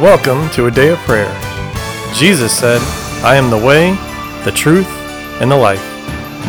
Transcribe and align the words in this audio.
Welcome 0.00 0.50
to 0.50 0.66
a 0.66 0.70
day 0.70 0.90
of 0.90 0.98
prayer. 0.98 1.32
Jesus 2.12 2.52
said, 2.52 2.82
I 3.24 3.36
am 3.36 3.48
the 3.48 3.56
way, 3.56 3.92
the 4.44 4.52
truth, 4.52 4.86
and 5.40 5.50
the 5.50 5.56
life. 5.56 5.82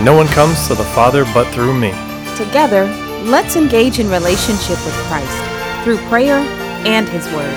No 0.02 0.14
one 0.18 0.28
comes 0.28 0.68
to 0.68 0.76
the 0.76 0.84
Father 0.84 1.24
but 1.34 1.50
through 1.54 1.74
me. 1.80 1.92
Together, 2.36 2.84
let's 3.24 3.56
engage 3.56 4.00
in 4.00 4.10
relationship 4.10 4.78
with 4.84 4.94
Christ 5.08 5.86
through 5.86 5.96
prayer 6.10 6.40
and 6.86 7.08
His 7.08 7.26
Word. 7.28 7.56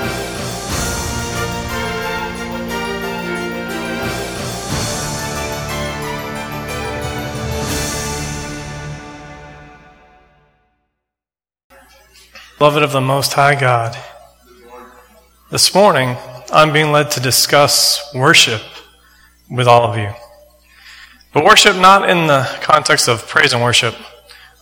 Beloved 12.59 12.85
of 12.85 12.93
the 12.93 13.01
Most 13.01 13.33
High 13.33 13.59
God, 13.61 13.99
this 15.51 15.75
morning 15.75 16.17
I'm 16.53 16.73
being 16.73 16.93
led 16.93 17.11
to 17.13 17.21
discuss 17.21 18.15
worship 18.15 18.63
with 19.51 19.67
all 19.67 19.83
of 19.83 19.99
you. 19.99 20.13
But 21.33 21.45
worship 21.45 21.75
not 21.75 22.09
in 22.09 22.29
the 22.29 22.49
context 22.61 23.09
of 23.09 23.27
praise 23.27 23.53
and 23.53 23.61
worship, 23.61 23.97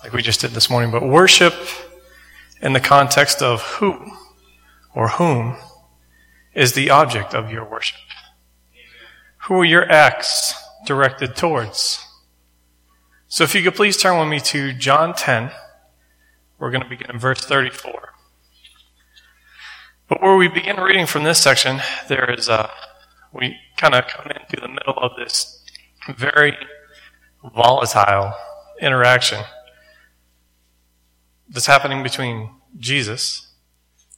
like 0.02 0.14
we 0.14 0.22
just 0.22 0.40
did 0.40 0.52
this 0.52 0.70
morning, 0.70 0.90
but 0.90 1.02
worship 1.06 1.52
in 2.62 2.72
the 2.72 2.80
context 2.80 3.42
of 3.42 3.60
who 3.60 4.12
or 4.94 5.08
whom 5.08 5.56
is 6.54 6.72
the 6.72 6.88
object 6.88 7.34
of 7.34 7.52
your 7.52 7.66
worship. 7.66 7.98
Who 9.44 9.60
are 9.60 9.66
your 9.66 9.90
acts 9.90 10.54
directed 10.86 11.36
towards? 11.36 12.02
So 13.28 13.44
if 13.44 13.54
you 13.54 13.62
could 13.62 13.74
please 13.74 13.98
turn 13.98 14.18
with 14.18 14.28
me 14.28 14.40
to 14.40 14.72
John 14.72 15.14
10. 15.14 15.50
We're 16.58 16.70
going 16.70 16.82
to 16.82 16.88
begin 16.88 17.10
in 17.10 17.18
verse 17.18 17.40
34. 17.40 18.14
But 20.08 20.22
where 20.22 20.36
we 20.36 20.48
begin 20.48 20.76
reading 20.76 21.04
from 21.04 21.24
this 21.24 21.38
section, 21.38 21.80
there 22.08 22.32
is 22.32 22.48
a, 22.48 22.70
we 23.32 23.56
kind 23.76 23.94
of 23.94 24.06
come 24.06 24.30
into 24.30 24.58
the 24.58 24.68
middle 24.68 24.96
of 24.96 25.12
this 25.18 25.62
very 26.16 26.56
volatile 27.54 28.34
interaction 28.80 29.44
that's 31.48 31.66
happening 31.66 32.02
between 32.02 32.50
Jesus 32.78 33.52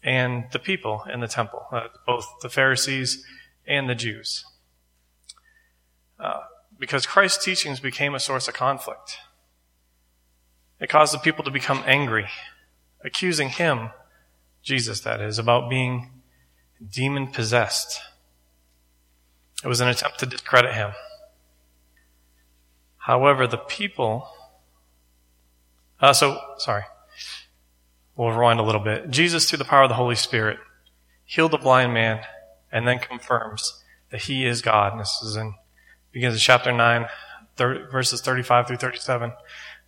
and 0.02 0.44
the 0.52 0.60
people 0.60 1.04
in 1.12 1.20
the 1.20 1.28
temple, 1.28 1.66
uh, 1.72 1.88
both 2.06 2.24
the 2.40 2.48
Pharisees 2.48 3.24
and 3.66 3.88
the 3.88 3.94
Jews. 3.96 4.44
Uh, 6.20 6.40
because 6.78 7.04
Christ's 7.04 7.44
teachings 7.44 7.80
became 7.80 8.14
a 8.14 8.20
source 8.20 8.46
of 8.46 8.54
conflict. 8.54 9.18
It 10.78 10.88
caused 10.88 11.12
the 11.12 11.18
people 11.18 11.44
to 11.44 11.50
become 11.50 11.82
angry, 11.84 12.28
accusing 13.04 13.50
him, 13.50 13.90
Jesus 14.62 15.00
that 15.00 15.20
is, 15.20 15.38
about 15.38 15.70
being 15.70 16.10
demon 16.90 17.28
possessed. 17.28 18.00
It 19.62 19.68
was 19.68 19.80
an 19.80 19.88
attempt 19.88 20.18
to 20.20 20.26
discredit 20.26 20.74
him. 20.74 20.92
However, 22.98 23.46
the 23.46 23.58
people, 23.58 24.28
uh, 26.00 26.12
so, 26.12 26.40
sorry, 26.58 26.84
we'll 28.16 28.30
rewind 28.30 28.60
a 28.60 28.62
little 28.62 28.80
bit. 28.80 29.10
Jesus, 29.10 29.48
through 29.48 29.58
the 29.58 29.64
power 29.64 29.84
of 29.84 29.88
the 29.88 29.94
Holy 29.94 30.14
Spirit, 30.14 30.58
healed 31.24 31.50
the 31.50 31.58
blind 31.58 31.94
man 31.94 32.24
and 32.72 32.86
then 32.86 32.98
confirms 32.98 33.82
that 34.10 34.22
he 34.22 34.46
is 34.46 34.62
God. 34.62 34.92
And 34.92 35.00
this 35.00 35.20
is 35.22 35.36
in, 35.36 35.54
begins 36.12 36.34
in 36.34 36.40
chapter 36.40 36.72
9, 36.72 37.06
30, 37.56 37.90
verses 37.90 38.20
35 38.20 38.66
through 38.66 38.76
37. 38.76 39.32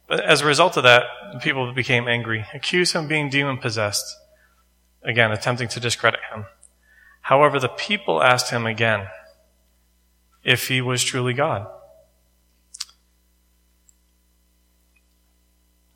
But 0.09 0.20
as 0.20 0.41
a 0.41 0.47
result 0.47 0.77
of 0.77 0.83
that, 0.83 1.05
the 1.33 1.39
people 1.39 1.73
became 1.73 2.09
angry, 2.09 2.45
accused 2.53 2.95
him 2.95 3.05
of 3.05 3.09
being 3.09 3.31
demon 3.31 3.59
possessed. 3.59 4.05
Again, 5.05 5.33
attempting 5.33 5.69
to 5.69 5.81
discredit 5.81 6.20
him. 6.33 6.47
However, 7.22 7.58
the 7.58 7.69
people 7.69 8.22
asked 8.22 8.50
him 8.50 8.67
again 8.67 9.09
if 10.44 10.69
he 10.69 10.81
was 10.81 11.03
truly 11.03 11.32
God. 11.32 11.66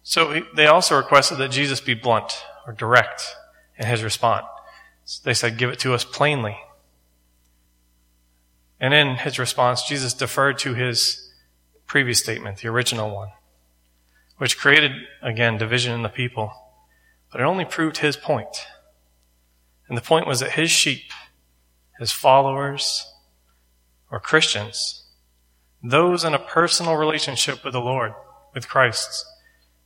So 0.03 0.43
they 0.55 0.67
also 0.67 0.97
requested 0.97 1.39
that 1.39 1.51
Jesus 1.51 1.81
be 1.81 1.95
blunt 1.95 2.45
or 2.67 2.73
direct 2.73 3.35
in 3.77 3.87
his 3.87 4.03
response. 4.03 4.47
They 5.25 5.35
said, 5.35 5.59
Give 5.59 5.71
it 5.71 5.81
to 5.81 5.95
us 5.95 6.05
plainly. 6.05 6.59
And 8.79 8.95
in 8.95 9.17
his 9.17 9.39
response, 9.39 9.83
Jesus 9.83 10.15
deferred 10.15 10.59
to 10.59 10.75
his 10.75 11.33
previous 11.87 12.19
statement, 12.19 12.59
the 12.59 12.69
original 12.69 13.15
one 13.15 13.31
which 14.39 14.59
created, 14.59 14.93
again, 15.23 15.59
division 15.59 15.95
in 15.95 16.03
the 16.03 16.09
people. 16.09 16.53
But 17.31 17.41
it 17.41 17.45
only 17.45 17.65
proved 17.65 17.99
his 17.99 18.17
point. 18.17 18.67
And 19.89 19.97
the 19.97 20.03
point 20.03 20.27
was 20.27 20.41
that 20.41 20.53
his 20.53 20.71
sheep, 20.71 21.13
his 21.99 22.13
followers, 22.13 23.13
or 24.11 24.21
Christians, 24.21 25.05
those 25.83 26.25
in 26.25 26.35
a 26.35 26.39
personal 26.39 26.97
relationship 26.97 27.65
with 27.65 27.73
the 27.73 27.81
Lord, 27.81 28.15
with 28.55 28.69
Christ, 28.69 29.25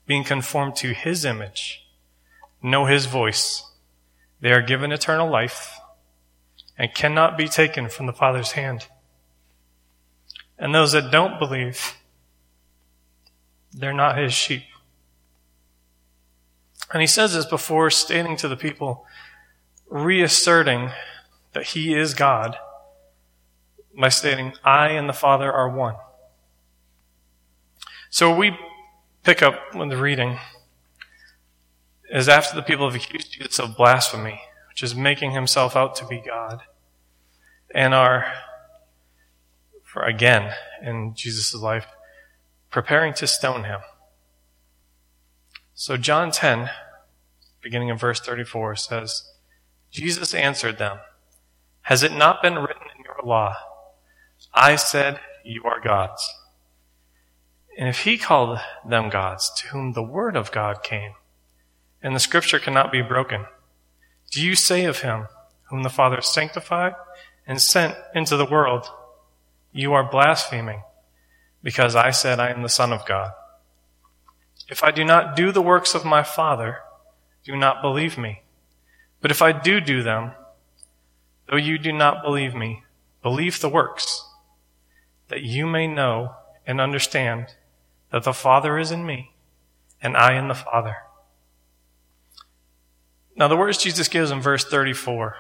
being 0.07 0.25
conformed 0.25 0.77
to 0.77 0.93
his 0.93 1.25
image, 1.25 1.87
know 2.63 2.87
his 2.87 3.07
voice. 3.07 3.63
They 4.41 4.53
are 4.53 4.63
given 4.63 4.93
eternal 4.93 5.31
life 5.31 5.79
and 6.79 6.95
cannot 6.95 7.37
be 7.37 7.49
taken 7.49 7.89
from 7.89 8.07
the 8.07 8.13
Father's 8.13 8.53
hand. 8.53 8.87
And 10.59 10.75
those 10.75 10.93
that 10.93 11.11
don't 11.11 11.39
believe, 11.39 11.95
they're 13.73 13.93
not 13.93 14.19
his 14.19 14.33
sheep. 14.33 14.63
And 16.93 17.01
he 17.01 17.07
says 17.07 17.35
this 17.35 17.47
before 17.47 17.91
stating 17.91 18.37
to 18.39 18.49
the 18.49 18.57
people, 18.57 19.07
reasserting 19.91 20.91
that 21.53 21.65
he 21.69 21.95
is 21.95 22.15
God 22.15 22.57
by 23.99 24.09
stating, 24.09 24.55
I 24.65 24.91
and 24.91 25.09
the 25.09 25.13
Father 25.13 25.53
are 25.53 25.69
one. 25.69 25.97
So 28.09 28.35
we 28.35 28.57
pick 29.25 29.43
up 29.43 29.75
with 29.75 29.91
the 29.91 29.97
reading 29.97 30.39
is 32.11 32.29
after 32.29 32.57
the 32.57 32.63
people 32.63 32.91
have 32.91 33.01
accused 33.01 33.33
Jesus 33.33 33.59
of 33.59 33.77
blasphemy, 33.77 34.41
which 34.69 34.83
is 34.83 34.95
making 34.95 35.33
himself 35.33 35.77
out 35.77 35.95
to 35.97 36.07
be 36.07 36.21
God, 36.25 36.63
and 37.73 37.95
are, 37.95 38.33
for 39.85 40.03
again, 40.03 40.53
in 40.83 41.15
Jesus' 41.15 41.55
life, 41.55 41.87
preparing 42.71 43.13
to 43.15 43.27
stone 43.27 43.65
him. 43.65 43.81
So 45.75 45.97
John 45.97 46.31
10, 46.31 46.71
beginning 47.61 47.89
in 47.89 47.97
verse 47.97 48.21
34, 48.21 48.77
says, 48.77 49.31
Jesus 49.91 50.35
answered 50.35 50.79
them, 50.79 50.99
Has 51.83 52.03
it 52.03 52.13
not 52.13 52.43
been 52.43 52.57
written 52.57 52.87
in 52.97 53.05
your 53.05 53.21
law, 53.25 53.57
I 54.55 54.77
said, 54.77 55.21
You 55.45 55.65
are 55.65 55.81
gods? 55.81 56.35
And 57.79 57.89
if 57.89 58.01
he 58.01 58.19
called 58.19 58.59
them 58.87 59.09
gods, 59.09 59.51
to 59.59 59.69
whom 59.69 59.93
the 59.93 60.03
word 60.03 60.37
of 60.37 60.53
God 60.53 60.83
came, 60.83 61.15
and 62.03 62.15
the 62.15 62.21
scripture 62.21 62.59
cannot 62.59 62.93
be 62.93 63.03
broken, 63.03 63.47
do 64.31 64.45
you 64.45 64.55
say 64.55 64.85
of 64.85 65.01
him, 65.01 65.27
whom 65.71 65.83
the 65.83 65.89
Father 65.89 66.21
sanctified 66.21 66.95
and 67.47 67.61
sent 67.61 67.97
into 68.15 68.37
the 68.37 68.45
world, 68.45 68.87
You 69.73 69.93
are 69.93 70.09
blaspheming? 70.09 70.83
because 71.63 71.95
I 71.95 72.11
said 72.11 72.41
I 72.41 72.51
am 72.51 72.63
the 72.63 72.69
Son 72.69 72.93
of 72.93 73.07
God. 73.07 73.33
If 74.69 74.83
I 74.85 74.91
do 74.91 75.05
not 75.05 75.37
do 75.37 75.53
the 75.53 75.63
works 75.63 75.95
of 75.95 76.05
my 76.05 76.23
Father, 76.23 76.79
do 77.45 77.57
not 77.57 77.83
believe 77.83 78.17
me. 78.17 78.43
But 79.21 79.31
if 79.31 79.43
I 79.43 79.53
do 79.53 79.81
do 79.81 80.03
them, 80.03 80.33
though 81.49 81.57
you 81.57 81.79
do 81.79 81.93
not 81.93 82.23
believe 82.23 82.55
me, 82.55 82.85
believe 83.23 83.61
the 83.61 83.69
works, 83.69 84.27
that 85.29 85.43
you 85.43 85.67
may 85.67 85.87
know 85.87 86.35
and 86.67 86.81
understand 86.81 87.55
that 88.11 88.25
the 88.25 88.33
Father 88.33 88.79
is 88.79 88.91
in 88.91 89.05
me, 89.07 89.33
and 90.03 90.17
I 90.17 90.35
in 90.35 90.49
the 90.49 90.55
Father. 90.55 90.97
Now, 93.37 93.49
the 93.49 93.57
words 93.57 93.79
Jesus 93.79 94.09
gives 94.09 94.31
in 94.31 94.41
verse 94.41 94.65
34, 94.65 95.37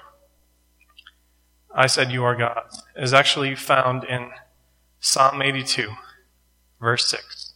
I 1.74 1.86
said 1.86 2.12
you 2.12 2.24
are 2.24 2.36
God, 2.36 2.62
is 2.96 3.12
actually 3.12 3.54
found 3.54 4.04
in 4.04 4.30
Psalm 5.00 5.42
82 5.42 5.90
verse 6.80 7.08
6. 7.08 7.52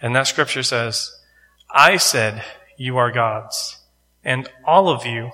And 0.00 0.14
that 0.14 0.26
scripture 0.26 0.62
says, 0.62 1.12
I 1.70 1.96
said, 1.96 2.44
You 2.76 2.98
are 2.98 3.10
gods, 3.10 3.78
and 4.24 4.48
all 4.64 4.88
of 4.88 5.04
you 5.04 5.30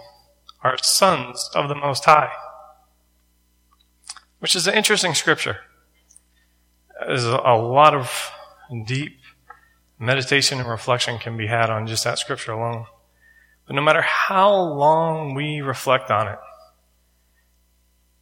are 0.63 0.77
sons 0.83 1.51
of 1.55 1.69
the 1.69 1.75
Most 1.75 2.05
High. 2.05 2.33
Which 4.39 4.55
is 4.55 4.67
an 4.67 4.75
interesting 4.75 5.15
scripture. 5.15 5.59
There's 7.07 7.25
a 7.25 7.31
lot 7.31 7.95
of 7.95 8.31
deep 8.87 9.19
meditation 9.99 10.61
and 10.61 10.69
reflection 10.69 11.19
can 11.19 11.37
be 11.37 11.47
had 11.47 11.71
on 11.71 11.87
just 11.87 12.05
that 12.05 12.19
scripture 12.19 12.53
alone. 12.53 12.87
But 13.67 13.77
no 13.77 13.83
matter 13.83 14.03
how 14.03 14.55
long 14.55 15.35
we 15.35 15.61
reflect 15.61 16.11
on 16.11 16.29
it, 16.29 16.39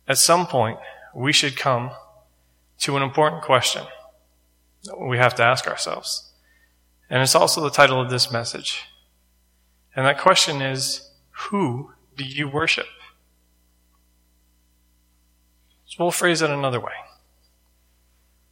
at 0.09 0.19
some 0.19 0.47
point 0.47 0.79
we 1.15 1.33
should 1.33 1.57
come 1.57 1.91
to 2.79 2.97
an 2.97 3.03
important 3.03 3.43
question 3.43 3.83
we 4.99 5.19
have 5.19 5.35
to 5.37 5.43
ask 5.43 5.67
ourselves. 5.67 6.33
And 7.09 7.23
it's 7.23 7.35
also 7.35 7.61
the 7.61 7.71
title 7.71 8.01
of 8.01 8.11
this 8.11 8.31
message. 8.33 8.85
And 9.97 10.05
that 10.05 10.21
question 10.21 10.61
is, 10.61 11.11
who 11.31 11.93
do 12.17 12.25
you 12.25 12.49
worship? 12.49 12.87
So 15.87 16.05
we'll 16.05 16.11
phrase 16.11 16.43
it 16.43 16.51
another 16.51 16.79
way. 16.79 16.93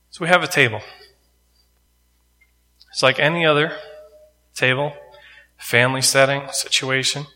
So 0.08 0.24
we 0.24 0.28
have 0.28 0.42
a 0.42 0.48
table. 0.48 0.80
It's 2.90 3.02
like 3.02 3.18
any 3.18 3.44
other 3.44 3.76
table, 4.54 4.94
family 5.58 6.00
setting, 6.00 6.44
situation, 6.50 7.26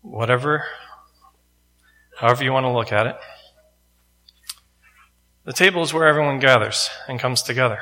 whatever, 0.00 0.64
however 2.18 2.42
you 2.42 2.52
want 2.52 2.64
to 2.64 2.70
look 2.70 2.92
at 2.92 3.06
it. 3.06 3.16
The 5.44 5.52
table 5.52 5.82
is 5.82 5.92
where 5.92 6.06
everyone 6.06 6.38
gathers 6.38 6.88
and 7.06 7.20
comes 7.20 7.42
together. 7.42 7.80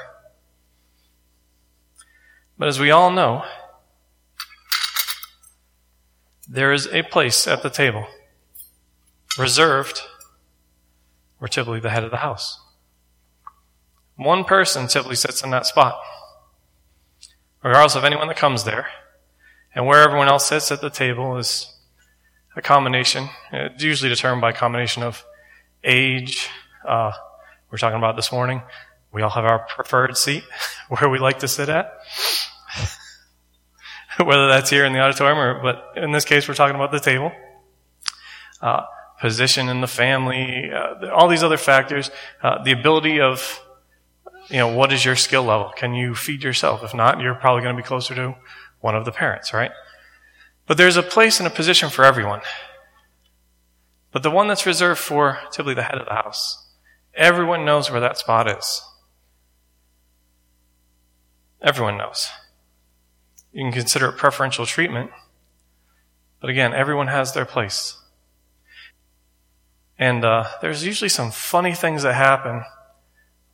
But 2.59 2.67
as 2.67 2.81
we 2.81 2.91
all 2.91 3.11
know, 3.11 3.45
there 6.49 6.73
is 6.73 6.87
a 6.89 7.03
place 7.03 7.47
at 7.47 7.63
the 7.63 7.71
table 7.71 8.07
reserved 9.39 10.03
for 11.39 11.49
typically 11.49 11.81
the 11.81 11.91
head 11.91 12.05
of 12.05 12.11
the 12.11 12.19
house. 12.19 12.61
One 14.17 14.45
person 14.45 14.87
typically 14.89 15.17
sits 15.17 15.43
in 15.43 15.51
that 15.51 15.67
spot, 15.67 16.01
regardless 17.63 17.97
of 17.97 18.05
anyone 18.05 18.29
that 18.29 18.37
comes 18.37 18.65
there. 18.65 18.89
And 19.75 19.87
where 19.87 20.03
everyone 20.03 20.29
else 20.29 20.47
sits 20.47 20.71
at 20.71 20.81
the 20.81 20.91
table 20.91 21.39
is 21.39 21.73
a 22.55 22.61
combination, 22.61 23.29
it's 23.53 23.83
usually 23.83 24.11
determined 24.11 24.43
by 24.43 24.51
a 24.51 24.55
combination 24.55 25.03
of 25.03 25.25
age. 25.83 26.51
Uh, 26.87 27.13
we're 27.71 27.79
talking 27.79 27.97
about 27.97 28.17
this 28.17 28.31
morning. 28.31 28.63
We 29.13 29.23
all 29.23 29.31
have 29.31 29.45
our 29.45 29.61
preferred 29.61 30.17
seat 30.17 30.45
where 30.89 31.09
we 31.09 31.19
like 31.19 31.39
to 31.39 31.49
sit 31.49 31.69
at. 31.69 31.93
Whether 34.25 34.49
that's 34.49 34.71
here 34.71 34.85
in 34.85 34.93
the 34.93 35.01
auditorium 35.01 35.39
or, 35.39 35.63
but 35.63 36.03
in 36.03 36.13
this 36.13 36.25
case, 36.25 36.49
we're 36.49 36.55
talking 36.55 36.77
about 36.77 36.93
the 36.93 37.01
table. 37.01 37.33
Uh, 38.61 38.83
position 39.21 39.69
in 39.69 39.81
the 39.81 39.87
family, 39.87 40.71
uh, 40.73 41.09
all 41.11 41.29
these 41.29 41.45
other 41.45 41.57
factors, 41.57 42.11
uh, 42.43 42.63
the 42.65 42.73
ability 42.73 43.21
of 43.21 43.61
you 44.49 44.57
know, 44.59 44.69
what 44.69 44.93
is 44.93 45.05
your 45.05 45.17
skill 45.17 45.45
level? 45.45 45.73
Can 45.77 45.95
you 45.95 46.15
feed 46.15 46.43
yourself? 46.43 46.83
If 46.83 46.95
not, 46.95 47.21
you're 47.21 47.35
probably 47.35 47.63
going 47.63 47.75
to 47.75 47.83
be 47.83 47.87
closer 47.87 48.15
to 48.15 48.35
one 48.81 48.97
of 48.97 49.05
the 49.05 49.13
parents, 49.13 49.55
right? 49.55 49.71
But 50.67 50.77
there's 50.77 50.97
a 50.97 51.03
place 51.03 51.39
and 51.39 51.47
a 51.47 51.51
position 51.51 51.89
for 51.89 52.05
everyone. 52.05 52.41
But 54.11 54.23
the 54.23 54.31
one 54.31 54.49
that's 54.49 54.67
reserved 54.67 55.01
for 55.01 55.39
typically 55.51 55.75
the 55.75 55.85
head 55.85 55.99
of 55.99 56.07
the 56.07 56.15
house, 56.15 56.69
everyone 57.15 57.65
knows 57.65 57.91
where 57.91 58.01
that 58.01 58.19
spot 58.19 58.49
is. 58.49 58.83
Everyone 61.63 61.97
knows. 61.97 62.29
You 63.53 63.65
can 63.65 63.73
consider 63.73 64.09
it 64.09 64.17
preferential 64.17 64.67
treatment. 64.67 65.11
But 66.41 66.51
again, 66.51 66.73
everyone 66.73 67.07
has 67.09 67.33
their 67.33 67.45
place. 67.45 67.99
And 69.99 70.25
uh, 70.25 70.47
there's 70.61 70.85
usually 70.85 71.11
some 71.11 71.31
funny 71.31 71.75
things 71.75 72.03
that 72.03 72.15
happen 72.15 72.65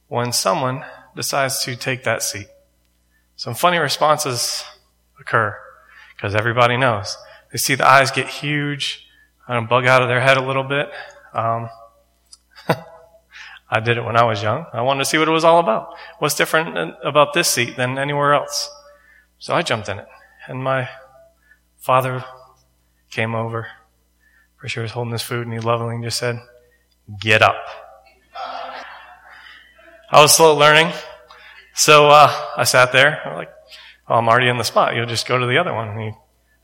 when 0.07 0.33
someone 0.33 0.85
decides 1.15 1.63
to 1.65 1.77
take 1.77 2.05
that 2.05 2.23
seat. 2.23 2.47
Some 3.37 3.55
funny 3.55 3.79
responses 3.79 4.65
occur 5.21 5.59
because 6.17 6.35
everybody 6.35 6.77
knows. 6.77 7.17
They 7.53 7.59
see 7.59 7.75
the 7.75 7.87
eyes 7.87 8.11
get 8.11 8.29
huge, 8.29 9.07
kind 9.47 9.63
of 9.63 9.69
bug 9.69 9.87
out 9.87 10.03
of 10.03 10.09
their 10.09 10.21
head 10.21 10.37
a 10.37 10.43
little 10.43 10.65
bit. 10.65 10.91
Um, 11.35 11.69
I 13.71 13.81
did 13.81 13.99
it 13.99 14.05
when 14.05 14.17
I 14.17 14.25
was 14.25 14.43
young. 14.43 14.67
I 14.73 14.81
wanted 14.83 15.01
to 15.01 15.05
see 15.05 15.19
what 15.19 15.29
it 15.29 15.33
was 15.33 15.45
all 15.45 15.61
about. 15.61 15.95
What's 16.19 16.35
different 16.35 16.95
about 17.05 17.35
this 17.35 17.49
seat 17.49 17.77
than 17.77 17.99
anywhere 17.99 18.33
else? 18.33 18.71
So 19.39 19.55
I 19.55 19.63
jumped 19.63 19.89
in 19.89 19.99
it. 19.99 20.07
And 20.47 20.63
my 20.63 20.89
father 21.77 22.25
came 23.11 23.35
over. 23.35 23.69
Pretty 24.57 24.73
sure 24.73 24.83
he 24.83 24.87
was 24.87 24.93
holding 24.93 25.13
his 25.13 25.23
food 25.23 25.47
and 25.47 25.53
he 25.53 25.61
lovingly 25.61 26.05
just 26.05 26.19
said, 26.19 26.41
Get 27.21 27.43
up. 27.43 27.57
I 30.11 30.23
was 30.23 30.35
slow 30.35 30.57
learning. 30.57 30.93
So 31.75 32.09
uh, 32.09 32.33
I 32.57 32.65
sat 32.65 32.93
there. 32.93 33.21
I'm 33.25 33.37
like, 33.37 33.51
oh, 34.09 34.17
I'm 34.17 34.29
already 34.29 34.49
in 34.49 34.59
the 34.59 34.65
spot. 34.65 34.95
You'll 34.95 35.07
just 35.07 35.29
go 35.29 35.39
to 35.39 35.47
the 35.47 35.59
other 35.59 35.73
one. 35.73 35.89
And 35.89 36.01
he, 36.01 36.11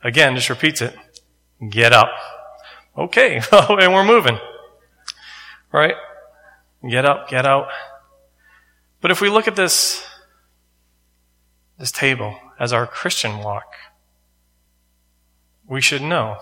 again, 0.02 0.34
just 0.34 0.50
repeats 0.50 0.82
it. 0.82 0.96
Get 1.70 1.92
up. 1.92 2.10
Okay. 2.96 3.40
and 3.52 3.92
we're 3.92 4.04
moving. 4.04 4.38
Right? 5.72 5.94
Get 6.88 7.04
up, 7.04 7.28
get 7.28 7.46
out. 7.46 7.68
But 9.00 9.10
if 9.10 9.20
we 9.20 9.28
look 9.28 9.46
at 9.46 9.56
this, 9.56 10.04
this 11.78 11.92
table 11.92 12.36
as 12.58 12.72
our 12.72 12.86
Christian 12.86 13.38
walk, 13.38 13.74
we 15.66 15.80
should 15.80 16.02
know 16.02 16.38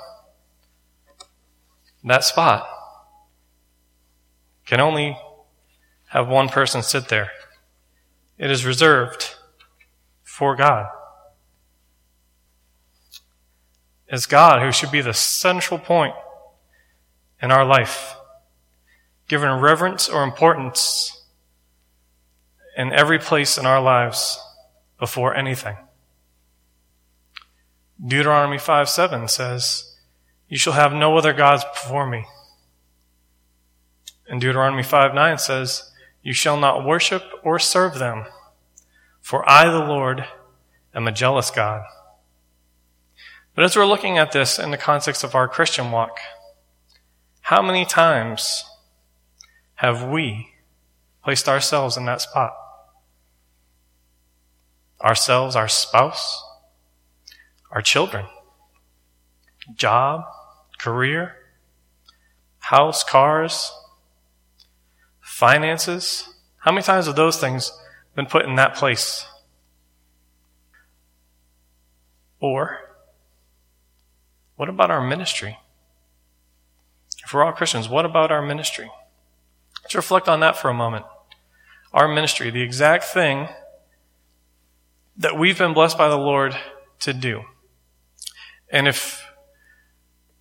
that 2.05 2.25
spot 2.25 2.67
can 4.67 4.81
only 4.81 5.17
have 6.09 6.29
one 6.29 6.49
person 6.49 6.82
sit 6.82 7.09
there. 7.09 7.31
It 8.38 8.50
is 8.50 8.64
reserved 8.64 9.35
for 10.23 10.56
God. 10.56 10.88
It's 14.08 14.26
God 14.26 14.62
who 14.62 14.73
should 14.73 14.91
be 14.91 15.00
the 15.00 15.15
central 15.15 15.79
point 15.79 16.15
in 17.41 17.50
our 17.50 17.65
life, 17.65 18.15
given 19.29 19.61
reverence 19.61 20.08
or 20.08 20.23
importance 20.23 21.25
in 22.76 22.93
every 22.93 23.19
place 23.19 23.56
in 23.56 23.65
our 23.65 23.81
lives 23.81 24.38
before 24.99 25.35
anything. 25.35 25.76
Deuteronomy 28.04 28.58
5 28.58 28.88
7 28.88 29.28
says, 29.28 29.96
You 30.49 30.58
shall 30.58 30.72
have 30.72 30.93
no 30.93 31.16
other 31.16 31.32
gods 31.32 31.64
before 31.64 32.06
me. 32.06 32.25
And 34.28 34.40
Deuteronomy 34.40 34.82
5 34.82 35.14
9 35.14 35.38
says, 35.38 35.93
you 36.22 36.32
shall 36.32 36.56
not 36.56 36.87
worship 36.87 37.25
or 37.43 37.58
serve 37.58 37.99
them, 37.99 38.25
for 39.20 39.49
I, 39.49 39.69
the 39.69 39.84
Lord, 39.84 40.25
am 40.94 41.08
a 41.08 41.12
jealous 41.12 41.50
God. 41.50 41.82
But 43.54 43.64
as 43.64 43.76
we're 43.76 43.87
looking 43.87 44.19
at 44.19 44.32
this 44.32 44.58
in 44.58 44.70
the 44.70 44.78
context 44.78 45.25
of 45.25 45.34
our 45.34 45.48
Christian 45.48 45.90
walk, 45.90 46.19
how 47.43 47.60
many 47.60 47.84
times 47.84 48.64
have 49.75 50.05
we 50.05 50.52
placed 51.25 51.48
ourselves 51.48 51.96
in 51.96 52.05
that 52.05 52.20
spot? 52.20 52.55
Ourselves, 55.00 55.56
our 55.56 55.69
spouse, 55.69 56.43
our 57.72 57.82
children, 57.82 58.26
job, 59.74 60.24
career, 60.79 61.34
house, 62.58 63.02
cars, 63.02 63.72
finances. 65.20 66.29
How 66.58 66.70
many 66.70 66.84
times 66.84 67.06
have 67.06 67.17
those 67.17 67.38
things 67.38 67.72
been 68.14 68.26
put 68.26 68.44
in 68.44 68.56
that 68.56 68.76
place? 68.76 69.26
Or, 72.38 72.79
what 74.56 74.69
about 74.69 74.91
our 74.91 75.00
ministry? 75.00 75.58
If 77.24 77.32
we're 77.32 77.44
all 77.44 77.52
Christians, 77.52 77.88
what 77.88 78.05
about 78.05 78.31
our 78.31 78.43
ministry? 78.43 78.91
Let's 79.82 79.94
reflect 79.94 80.29
on 80.29 80.41
that 80.41 80.56
for 80.56 80.69
a 80.69 80.74
moment. 80.74 81.06
Our 81.93 82.08
ministry, 82.08 82.50
the 82.50 82.62
exact 82.62 83.05
thing 83.05 83.48
that 85.17 85.38
we've 85.38 85.58
been 85.58 85.72
blessed 85.72 85.96
by 85.96 86.08
the 86.08 86.19
Lord 86.19 86.56
to 87.00 87.12
do. 87.12 87.44
And 88.72 88.88
if 88.88 89.22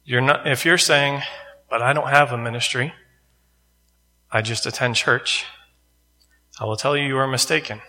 you're 0.06 0.22
not, 0.22 0.48
if 0.48 0.66
you're 0.66 0.78
saying, 0.78 1.22
but 1.70 1.82
I 1.82 1.92
don't 1.92 2.10
have 2.10 2.32
a 2.32 2.38
ministry, 2.38 2.94
I 4.32 4.42
just 4.42 4.66
attend 4.66 4.96
church, 4.96 5.46
I 6.60 6.66
will 6.66 6.78
tell 6.78 6.96
you 6.96 7.06
you 7.06 7.18
are 7.18 7.28
mistaken. 7.28 7.82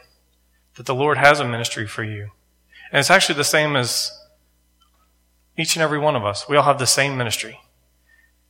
That 0.75 0.87
the 0.87 0.94
Lord 0.94 1.18
has 1.18 1.38
a 1.38 1.44
ministry 1.44 1.87
for 1.87 2.02
you. 2.02 2.30
And 2.90 2.99
it's 2.99 3.11
actually 3.11 3.37
the 3.37 3.44
same 3.44 3.76
as 3.76 4.18
each 5.56 5.76
and 5.76 5.82
every 5.82 5.99
one 5.99 6.16
of 6.16 6.25
us. 6.25 6.49
We 6.49 6.56
all 6.56 6.64
have 6.64 6.78
the 6.78 6.87
same 6.87 7.16
ministry. 7.16 7.61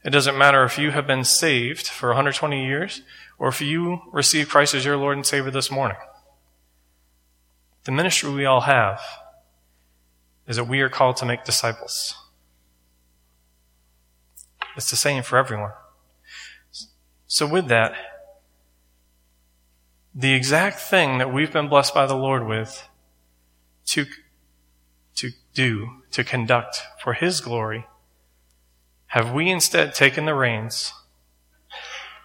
It 0.05 0.11
doesn't 0.11 0.39
matter 0.39 0.65
if 0.65 0.79
you 0.79 0.93
have 0.93 1.07
been 1.07 1.25
saved 1.25 1.89
for 1.89 2.09
120 2.09 2.65
years 2.65 3.03
or 3.39 3.49
if 3.49 3.61
you 3.61 4.03
receive 4.13 4.49
Christ 4.49 4.75
as 4.75 4.85
your 4.85 4.97
Lord 4.97 5.17
and 5.17 5.27
Savior 5.27 5.51
this 5.51 5.71
morning. 5.71 5.97
The 7.85 7.93
ministry 7.93 8.31
we 8.31 8.45
all 8.45 8.63
have 8.63 9.01
is 10.53 10.57
that 10.57 10.65
we 10.65 10.83
are 10.83 10.91
called 10.91 11.17
to 11.17 11.25
make 11.25 11.45
disciples. 11.45 12.15
It's 14.77 14.91
the 14.91 14.97
same 14.97 15.23
for 15.23 15.39
everyone. 15.39 15.73
So, 17.27 17.47
with 17.47 17.69
that, 17.69 17.95
the 20.15 20.35
exact 20.35 20.79
thing 20.79 21.17
that 21.17 21.33
we've 21.33 21.51
been 21.51 21.71
blessed 21.71 21.95
by 21.95 22.05
the 22.05 22.15
Lord 22.15 22.47
with 22.47 22.87
to, 23.87 24.05
to 25.15 25.31
do, 25.55 26.03
to 26.11 26.23
conduct 26.23 26.83
for 27.03 27.15
His 27.15 27.41
glory, 27.41 27.87
have 29.07 29.33
we 29.33 29.49
instead 29.49 29.95
taken 29.95 30.27
the 30.27 30.35
reins 30.35 30.93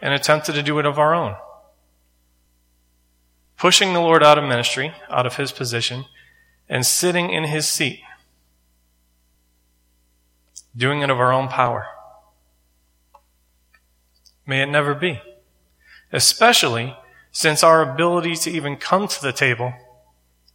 and 0.02 0.14
attempted 0.14 0.52
to 0.56 0.64
do 0.64 0.80
it 0.80 0.86
of 0.86 1.00
our 1.00 1.16
own? 1.16 1.38
Pushing 3.56 3.94
the 3.94 4.02
Lord 4.02 4.22
out 4.22 4.38
of 4.38 4.44
ministry, 4.44 4.92
out 5.10 5.26
of 5.26 5.38
His 5.38 5.54
position, 5.54 6.04
and 6.68 6.86
sitting 6.86 7.30
in 7.30 7.46
His 7.46 7.70
seat, 7.70 8.02
doing 10.78 11.02
it 11.02 11.10
of 11.10 11.20
our 11.20 11.34
own 11.34 11.48
power. 11.48 11.88
May 14.46 14.62
it 14.62 14.68
never 14.70 14.94
be. 14.94 15.22
especially 16.12 16.96
since 17.32 17.64
our 17.64 17.82
ability 17.82 18.36
to 18.36 18.50
even 18.50 18.78
come 18.78 19.08
to 19.08 19.22
the 19.22 19.34
table 19.34 19.74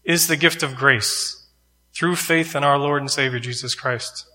is 0.04 0.26
the 0.26 0.36
gift 0.36 0.62
of 0.62 0.74
grace 0.74 1.46
through 1.94 2.16
faith 2.16 2.56
in 2.56 2.64
our 2.64 2.78
Lord 2.78 3.02
and 3.02 3.10
Savior 3.10 3.38
Jesus 3.38 3.74
Christ. 3.74 4.26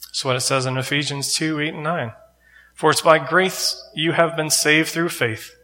That's 0.00 0.24
what 0.24 0.36
it 0.36 0.40
says 0.40 0.66
in 0.66 0.76
Ephesians 0.76 1.34
2 1.34 1.60
8 1.60 1.74
and 1.74 1.82
9. 1.82 2.12
For 2.72 2.90
it's 2.90 3.02
by 3.02 3.18
grace 3.18 3.82
you 3.94 4.12
have 4.12 4.36
been 4.36 4.48
saved 4.48 4.88
through 4.90 5.10
faith, 5.10 5.54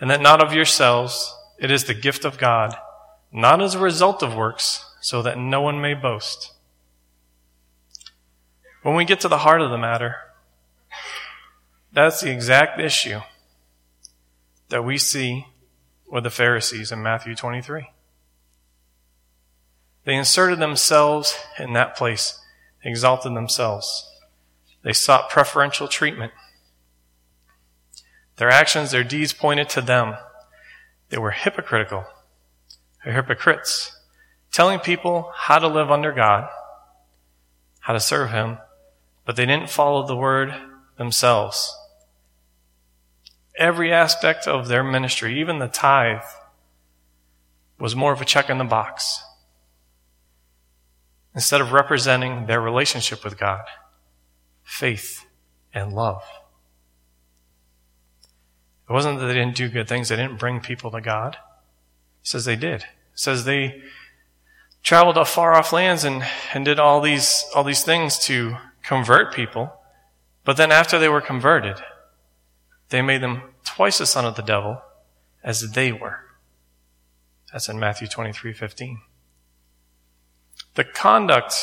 and 0.00 0.10
that 0.10 0.20
not 0.22 0.42
of 0.42 0.52
yourselves, 0.52 1.32
it 1.58 1.70
is 1.70 1.84
the 1.84 1.94
gift 1.94 2.24
of 2.24 2.38
God, 2.38 2.74
not 3.30 3.62
as 3.62 3.74
a 3.74 3.78
result 3.78 4.22
of 4.22 4.34
works, 4.34 4.84
so 5.00 5.22
that 5.22 5.38
no 5.38 5.60
one 5.60 5.80
may 5.80 5.94
boast. 5.94 6.52
When 8.82 8.94
we 8.94 9.04
get 9.04 9.20
to 9.20 9.28
the 9.28 9.38
heart 9.38 9.60
of 9.60 9.70
the 9.70 9.78
matter, 9.78 10.16
that's 11.92 12.20
the 12.20 12.30
exact 12.30 12.80
issue 12.80 13.20
that 14.68 14.84
we 14.84 14.98
see 14.98 15.46
with 16.10 16.24
the 16.24 16.30
Pharisees 16.30 16.92
in 16.92 17.02
Matthew 17.02 17.34
23. 17.34 17.90
They 20.04 20.14
inserted 20.14 20.58
themselves 20.58 21.36
in 21.58 21.72
that 21.74 21.96
place, 21.96 22.40
exalted 22.82 23.34
themselves. 23.34 24.10
They 24.82 24.92
sought 24.92 25.28
preferential 25.28 25.88
treatment. 25.88 26.32
Their 28.36 28.50
actions, 28.50 28.90
their 28.90 29.04
deeds 29.04 29.32
pointed 29.32 29.68
to 29.70 29.80
them. 29.80 30.14
They 31.08 31.18
were 31.18 31.32
hypocritical. 31.32 32.04
They're 33.04 33.14
hypocrites, 33.14 33.96
telling 34.52 34.78
people 34.78 35.32
how 35.34 35.58
to 35.58 35.68
live 35.68 35.90
under 35.90 36.12
God, 36.12 36.48
how 37.80 37.92
to 37.92 38.00
serve 38.00 38.30
Him, 38.30 38.58
but 39.28 39.36
they 39.36 39.44
didn't 39.44 39.68
follow 39.68 40.06
the 40.06 40.16
word 40.16 40.54
themselves. 40.96 41.76
Every 43.58 43.92
aspect 43.92 44.48
of 44.48 44.68
their 44.68 44.82
ministry, 44.82 45.38
even 45.38 45.58
the 45.58 45.68
tithe, 45.68 46.24
was 47.78 47.94
more 47.94 48.14
of 48.14 48.22
a 48.22 48.24
check 48.24 48.48
in 48.48 48.56
the 48.56 48.64
box 48.64 49.22
instead 51.34 51.60
of 51.60 51.72
representing 51.72 52.46
their 52.46 52.58
relationship 52.58 53.22
with 53.22 53.38
God, 53.38 53.64
faith, 54.62 55.26
and 55.74 55.92
love. 55.92 56.24
It 58.88 58.94
wasn't 58.94 59.20
that 59.20 59.26
they 59.26 59.34
didn't 59.34 59.56
do 59.56 59.68
good 59.68 59.88
things, 59.88 60.08
they 60.08 60.16
didn't 60.16 60.38
bring 60.38 60.60
people 60.60 60.90
to 60.92 61.02
God. 61.02 61.36
He 62.22 62.28
says 62.28 62.46
they 62.46 62.56
did. 62.56 62.80
It 62.80 62.86
says 63.12 63.44
they 63.44 63.82
traveled 64.82 65.16
to 65.16 65.26
far 65.26 65.52
off 65.52 65.74
lands 65.74 66.04
and, 66.04 66.24
and 66.54 66.64
did 66.64 66.78
all 66.78 67.02
these 67.02 67.44
all 67.54 67.62
these 67.62 67.84
things 67.84 68.18
to 68.20 68.56
convert 68.88 69.34
people. 69.34 69.70
But 70.44 70.56
then 70.56 70.72
after 70.72 70.98
they 70.98 71.10
were 71.10 71.20
converted, 71.20 71.76
they 72.88 73.02
made 73.02 73.20
them 73.20 73.42
twice 73.62 73.98
the 73.98 74.06
son 74.06 74.24
of 74.24 74.34
the 74.34 74.42
devil 74.42 74.80
as 75.44 75.72
they 75.72 75.92
were. 75.92 76.20
That's 77.52 77.68
in 77.68 77.78
Matthew 77.78 78.08
23 78.08 78.54
15. 78.54 79.00
The 80.74 80.84
conduct 80.84 81.54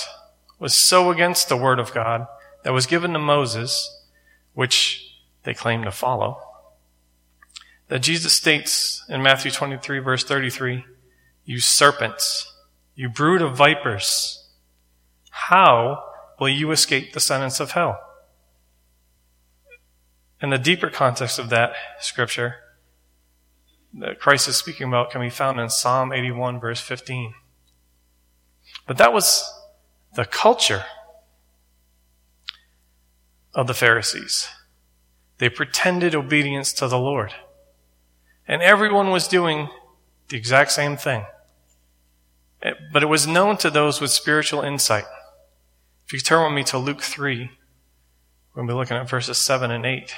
was 0.59 0.75
so 0.75 1.09
against 1.09 1.49
the 1.49 1.57
word 1.57 1.79
of 1.79 1.93
God 1.93 2.27
that 2.63 2.73
was 2.73 2.85
given 2.85 3.13
to 3.13 3.19
Moses, 3.19 4.03
which 4.53 5.19
they 5.43 5.53
claim 5.53 5.83
to 5.83 5.91
follow, 5.91 6.39
that 7.87 7.99
Jesus 7.99 8.33
states 8.33 9.03
in 9.09 9.21
Matthew 9.21 9.51
23, 9.51 9.99
verse 9.99 10.23
33, 10.23 10.85
You 11.43 11.59
serpents, 11.59 12.53
you 12.93 13.09
brood 13.09 13.41
of 13.41 13.57
vipers, 13.57 14.47
how 15.29 16.03
will 16.39 16.49
you 16.49 16.71
escape 16.71 17.13
the 17.13 17.19
sentence 17.19 17.59
of 17.59 17.71
hell? 17.71 17.99
And 20.41 20.51
the 20.51 20.57
deeper 20.57 20.89
context 20.89 21.39
of 21.39 21.49
that 21.49 21.73
scripture 21.99 22.57
that 23.93 24.19
Christ 24.19 24.47
is 24.47 24.57
speaking 24.57 24.87
about 24.87 25.11
can 25.11 25.21
be 25.21 25.29
found 25.29 25.59
in 25.59 25.69
Psalm 25.69 26.11
81, 26.11 26.59
verse 26.59 26.81
15. 26.81 27.33
But 28.85 28.97
that 28.97 29.13
was 29.13 29.49
the 30.15 30.25
culture 30.25 30.83
of 33.53 33.67
the 33.67 33.73
Pharisees. 33.73 34.49
They 35.37 35.49
pretended 35.49 36.13
obedience 36.13 36.73
to 36.73 36.87
the 36.87 36.99
Lord. 36.99 37.33
And 38.47 38.61
everyone 38.61 39.11
was 39.11 39.27
doing 39.27 39.69
the 40.27 40.37
exact 40.37 40.71
same 40.71 40.97
thing. 40.97 41.25
But 42.91 43.03
it 43.03 43.07
was 43.07 43.25
known 43.25 43.57
to 43.57 43.69
those 43.69 44.01
with 44.01 44.11
spiritual 44.11 44.61
insight. 44.61 45.05
If 46.05 46.13
you 46.13 46.19
turn 46.19 46.43
with 46.43 46.53
me 46.53 46.63
to 46.65 46.77
Luke 46.77 47.01
3, 47.01 47.49
we'll 48.55 48.67
be 48.67 48.73
looking 48.73 48.97
at 48.97 49.09
verses 49.09 49.37
7 49.37 49.71
and 49.71 49.85
8. 49.85 50.13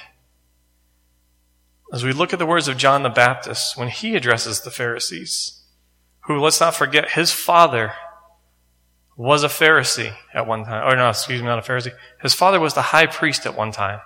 As 1.94 2.04
we 2.04 2.12
look 2.12 2.34
at 2.34 2.40
the 2.40 2.46
words 2.46 2.68
of 2.68 2.78
John 2.78 3.04
the 3.04 3.10
Baptist 3.10 3.78
when 3.78 3.88
he 3.88 4.16
addresses 4.16 4.62
the 4.62 4.72
Pharisees, 4.72 5.62
who, 6.22 6.38
let's 6.40 6.60
not 6.60 6.76
forget, 6.76 7.12
his 7.12 7.32
father 7.32 7.94
was 9.16 9.44
a 9.44 9.48
Pharisee 9.48 10.14
at 10.34 10.46
one 10.46 10.66
time. 10.66 10.86
Or 10.86 10.96
no, 10.96 11.10
excuse 11.10 11.42
me, 11.42 11.48
not 11.48 11.60
a 11.60 11.62
Pharisee. 11.62 11.94
His 12.22 12.34
father 12.34 12.60
was 12.60 12.74
the 12.74 12.82
high 12.82 13.08
priest 13.08 13.46
at 13.46 13.56
one 13.56 13.72
time. 13.72 14.02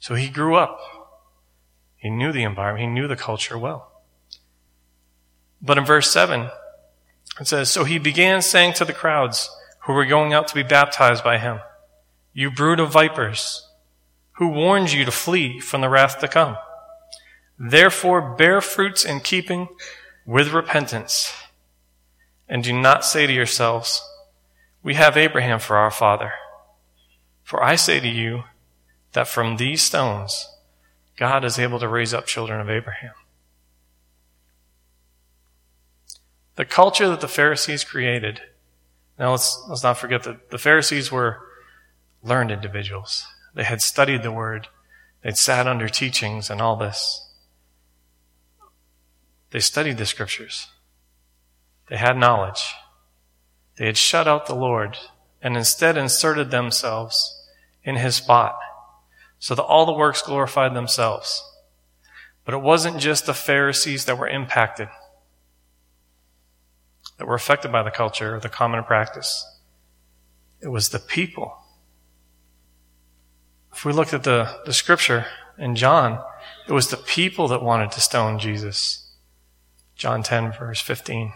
So 0.00 0.16
he 0.16 0.28
grew 0.28 0.56
up. 0.56 0.80
He 1.96 2.10
knew 2.10 2.32
the 2.32 2.42
environment. 2.42 2.82
He 2.82 2.92
knew 2.92 3.06
the 3.06 3.16
culture 3.16 3.56
well. 3.56 3.92
But 5.62 5.78
in 5.78 5.84
verse 5.86 6.10
7, 6.10 6.50
it 7.40 7.46
says, 7.46 7.70
So 7.70 7.84
he 7.84 7.98
began 7.98 8.42
saying 8.42 8.74
to 8.74 8.84
the 8.84 8.92
crowds, 8.92 9.48
who 9.84 9.92
were 9.92 10.06
going 10.06 10.32
out 10.32 10.48
to 10.48 10.54
be 10.54 10.62
baptized 10.62 11.22
by 11.22 11.38
him. 11.38 11.60
You 12.32 12.50
brood 12.50 12.80
of 12.80 12.92
vipers, 12.92 13.68
who 14.32 14.48
warned 14.48 14.92
you 14.92 15.04
to 15.04 15.10
flee 15.10 15.60
from 15.60 15.80
the 15.80 15.88
wrath 15.88 16.18
to 16.20 16.28
come. 16.28 16.56
Therefore 17.58 18.34
bear 18.34 18.60
fruits 18.60 19.04
in 19.04 19.20
keeping 19.20 19.68
with 20.26 20.52
repentance. 20.52 21.32
And 22.48 22.64
do 22.64 22.72
not 22.72 23.04
say 23.04 23.26
to 23.26 23.32
yourselves, 23.32 24.02
We 24.82 24.94
have 24.94 25.16
Abraham 25.16 25.60
for 25.60 25.76
our 25.76 25.90
father. 25.90 26.32
For 27.42 27.62
I 27.62 27.76
say 27.76 28.00
to 28.00 28.08
you 28.08 28.44
that 29.12 29.28
from 29.28 29.56
these 29.56 29.82
stones 29.82 30.48
God 31.16 31.44
is 31.44 31.58
able 31.58 31.78
to 31.78 31.88
raise 31.88 32.12
up 32.12 32.26
children 32.26 32.60
of 32.60 32.68
Abraham. 32.68 33.12
The 36.56 36.64
culture 36.64 37.08
that 37.08 37.20
the 37.20 37.28
Pharisees 37.28 37.84
created 37.84 38.40
now 39.18 39.30
let's, 39.30 39.62
let's 39.68 39.82
not 39.82 39.98
forget 39.98 40.24
that 40.24 40.50
the 40.50 40.58
Pharisees 40.58 41.12
were 41.12 41.40
learned 42.22 42.50
individuals. 42.50 43.26
They 43.54 43.64
had 43.64 43.80
studied 43.80 44.22
the 44.22 44.32
word. 44.32 44.68
They'd 45.22 45.36
sat 45.36 45.66
under 45.66 45.88
teachings 45.88 46.50
and 46.50 46.60
all 46.60 46.76
this. 46.76 47.28
They 49.50 49.60
studied 49.60 49.98
the 49.98 50.06
scriptures. 50.06 50.68
They 51.88 51.96
had 51.96 52.16
knowledge. 52.16 52.74
They 53.76 53.86
had 53.86 53.96
shut 53.96 54.26
out 54.26 54.46
the 54.46 54.54
Lord 54.54 54.98
and 55.40 55.56
instead 55.56 55.96
inserted 55.96 56.50
themselves 56.50 57.48
in 57.84 57.96
his 57.96 58.16
spot 58.16 58.56
so 59.38 59.54
that 59.54 59.62
all 59.62 59.86
the 59.86 59.92
works 59.92 60.22
glorified 60.22 60.74
themselves. 60.74 61.44
But 62.44 62.54
it 62.54 62.62
wasn't 62.62 62.98
just 62.98 63.26
the 63.26 63.34
Pharisees 63.34 64.06
that 64.06 64.18
were 64.18 64.28
impacted 64.28 64.88
that 67.18 67.26
were 67.26 67.34
affected 67.34 67.70
by 67.70 67.82
the 67.82 67.90
culture 67.90 68.36
or 68.36 68.40
the 68.40 68.48
common 68.48 68.84
practice. 68.84 69.44
It 70.60 70.68
was 70.68 70.88
the 70.88 70.98
people. 70.98 71.58
If 73.72 73.84
we 73.84 73.92
looked 73.92 74.14
at 74.14 74.24
the, 74.24 74.60
the 74.64 74.72
scripture 74.72 75.26
in 75.58 75.76
John, 75.76 76.20
it 76.66 76.72
was 76.72 76.88
the 76.88 76.96
people 76.96 77.48
that 77.48 77.62
wanted 77.62 77.90
to 77.92 78.00
stone 78.00 78.38
Jesus. 78.38 79.12
John 79.96 80.22
10, 80.22 80.52
verse 80.52 80.80
15. 80.80 81.32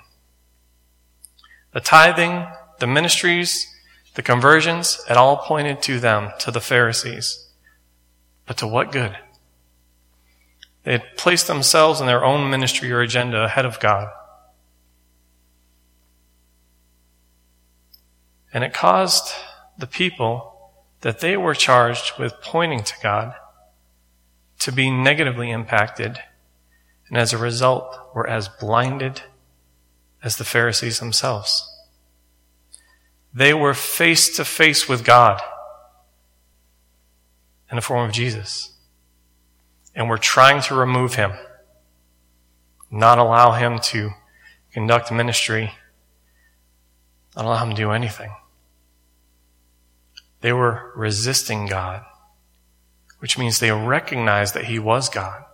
The 1.73 1.81
tithing, 1.81 2.47
the 2.79 2.87
ministries, 2.87 3.67
the 4.15 4.23
conversions, 4.23 5.05
it 5.09 5.17
all 5.17 5.37
pointed 5.37 5.83
to 5.83 6.01
them, 6.01 6.33
to 6.41 6.51
the 6.51 6.61
Pharisees. 6.61 7.49
But 8.47 8.57
to 8.59 8.67
what 8.67 8.91
good? 8.91 9.17
They 10.85 10.93
had 10.93 11.17
placed 11.17 11.47
themselves 11.47 12.01
in 12.01 12.07
their 12.07 12.25
own 12.25 12.51
ministry 12.51 12.91
or 12.91 13.01
agenda 13.01 13.45
ahead 13.45 13.67
of 13.67 13.79
God. 13.79 14.09
And 18.53 18.65
it 18.65 18.73
caused 18.73 19.33
the 19.79 19.87
people 19.87 20.73
that 21.01 21.21
they 21.21 21.37
were 21.37 21.55
charged 21.55 22.19
with 22.19 22.41
pointing 22.41 22.83
to 22.83 22.95
God 23.03 23.35
to 24.61 24.73
be 24.73 24.91
negatively 24.91 25.51
impacted, 25.51 26.19
and 27.09 27.17
as 27.17 27.33
a 27.33 27.39
result, 27.39 28.11
were 28.15 28.27
as 28.27 28.49
blinded 28.49 29.23
as 30.23 30.37
the 30.37 30.45
Pharisees 30.45 30.99
themselves. 30.99 31.65
They 33.33 33.55
were 33.55 33.75
face 33.75 34.35
to 34.37 34.45
face 34.45 34.89
with 34.89 35.05
God 35.05 35.41
in 37.71 37.77
the 37.77 37.83
form 37.83 38.09
of 38.09 38.15
Jesus, 38.15 38.73
and 39.95 40.09
were 40.09 40.19
trying 40.19 40.63
to 40.63 40.75
remove 40.75 41.15
him, 41.15 41.33
not 42.91 43.19
allow 43.19 43.53
him 43.53 43.79
to 43.79 44.11
conduct 44.73 45.13
ministry, 45.13 45.73
not 47.39 47.47
allow 47.47 47.63
him 47.63 47.71
to 47.71 47.77
do 47.77 47.93
anything. 47.93 48.33
They 50.41 50.53
were 50.53 50.93
resisting 50.97 51.67
God, 51.67 52.05
which 53.21 53.39
means 53.39 53.59
they 53.59 53.71
recognized 53.71 54.55
that 54.55 54.65
he 54.65 54.79
was 54.79 55.09
God. 55.09 55.45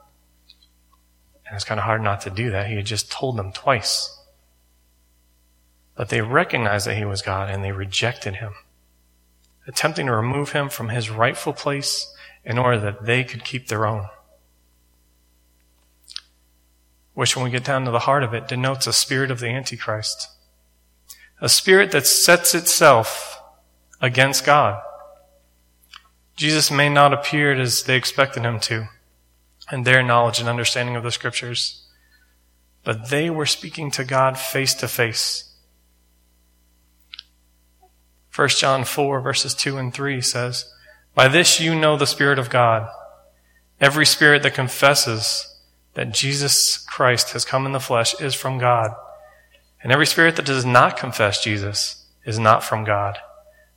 And 1.47 1.55
it's 1.55 1.65
kind 1.65 1.79
of 1.79 1.85
hard 1.85 2.03
not 2.03 2.23
to 2.23 2.31
do 2.31 2.51
that. 2.51 2.69
He 2.69 2.77
had 2.77 2.87
just 2.87 3.13
told 3.13 3.37
them 3.37 3.53
twice. 3.53 4.19
But 5.95 6.09
they 6.09 6.23
recognized 6.23 6.87
that 6.87 6.97
he 6.97 7.05
was 7.05 7.21
God 7.21 7.51
and 7.51 7.63
they 7.63 7.73
rejected 7.73 8.37
him, 8.37 8.55
attempting 9.67 10.07
to 10.07 10.13
remove 10.13 10.53
him 10.53 10.71
from 10.71 10.89
his 10.89 11.11
rightful 11.11 11.53
place 11.53 12.15
in 12.45 12.59
order 12.59 12.81
that 12.81 13.05
they 13.05 13.25
could 13.25 13.45
keep 13.45 13.69
their 13.69 13.87
own. 13.87 14.09
Which, 17.13 17.37
when 17.37 17.45
we 17.45 17.51
get 17.51 17.65
down 17.65 17.85
to 17.85 17.91
the 17.91 18.01
heart 18.01 18.25
of 18.25 18.35
it, 18.35 18.49
denotes 18.49 18.87
a 18.87 18.93
spirit 18.93 19.31
of 19.31 19.39
the 19.39 19.49
Antichrist. 19.49 20.34
A 21.41 21.49
spirit 21.49 21.93
that 21.93 22.07
sets 22.07 22.55
itself 22.55 23.41
against 24.01 24.45
God. 24.45 24.83
Jesus 26.37 26.71
may 26.71 26.89
not 26.89 27.13
appear 27.13 27.53
as 27.53 27.85
they 27.85 27.97
expected 27.97 28.45
him 28.45 28.59
to 28.61 28.89
in 29.73 29.85
their 29.85 30.03
knowledge 30.03 30.41
and 30.41 30.49
understanding 30.49 30.97
of 30.97 31.03
the 31.03 31.11
scriptures, 31.11 31.87
but 32.83 33.09
they 33.09 33.31
were 33.31 33.47
speaking 33.47 33.91
to 33.93 34.05
God 34.05 34.39
face 34.39 34.75
to 34.75 34.89
face. 34.89 35.55
1 38.35 38.49
John 38.49 38.85
4 38.85 39.21
verses 39.21 39.55
2 39.55 39.79
and 39.79 39.95
3 39.95 40.21
says, 40.21 40.73
By 41.15 41.29
this 41.29 41.61
you 41.61 41.75
know 41.75 41.97
the 41.97 42.07
Spirit 42.07 42.39
of 42.39 42.51
God. 42.51 42.89
Every 43.81 44.07
spirit 44.07 44.43
that 44.43 44.55
confesses 44.55 45.61
that 45.95 46.13
Jesus 46.13 46.79
Christ 46.79 47.33
has 47.33 47.45
come 47.45 47.67
in 47.67 47.73
the 47.73 47.81
flesh 47.81 48.21
is 48.21 48.35
from 48.35 48.59
God. 48.59 48.91
And 49.85 49.93
every 49.93 50.07
spirit 50.07 50.35
that 50.35 50.45
does 50.45 50.65
not 50.65 50.97
confess 50.97 51.45
Jesus 51.45 52.07
is 52.25 52.41
not 52.41 52.65
from 52.65 52.83
God. 52.83 53.19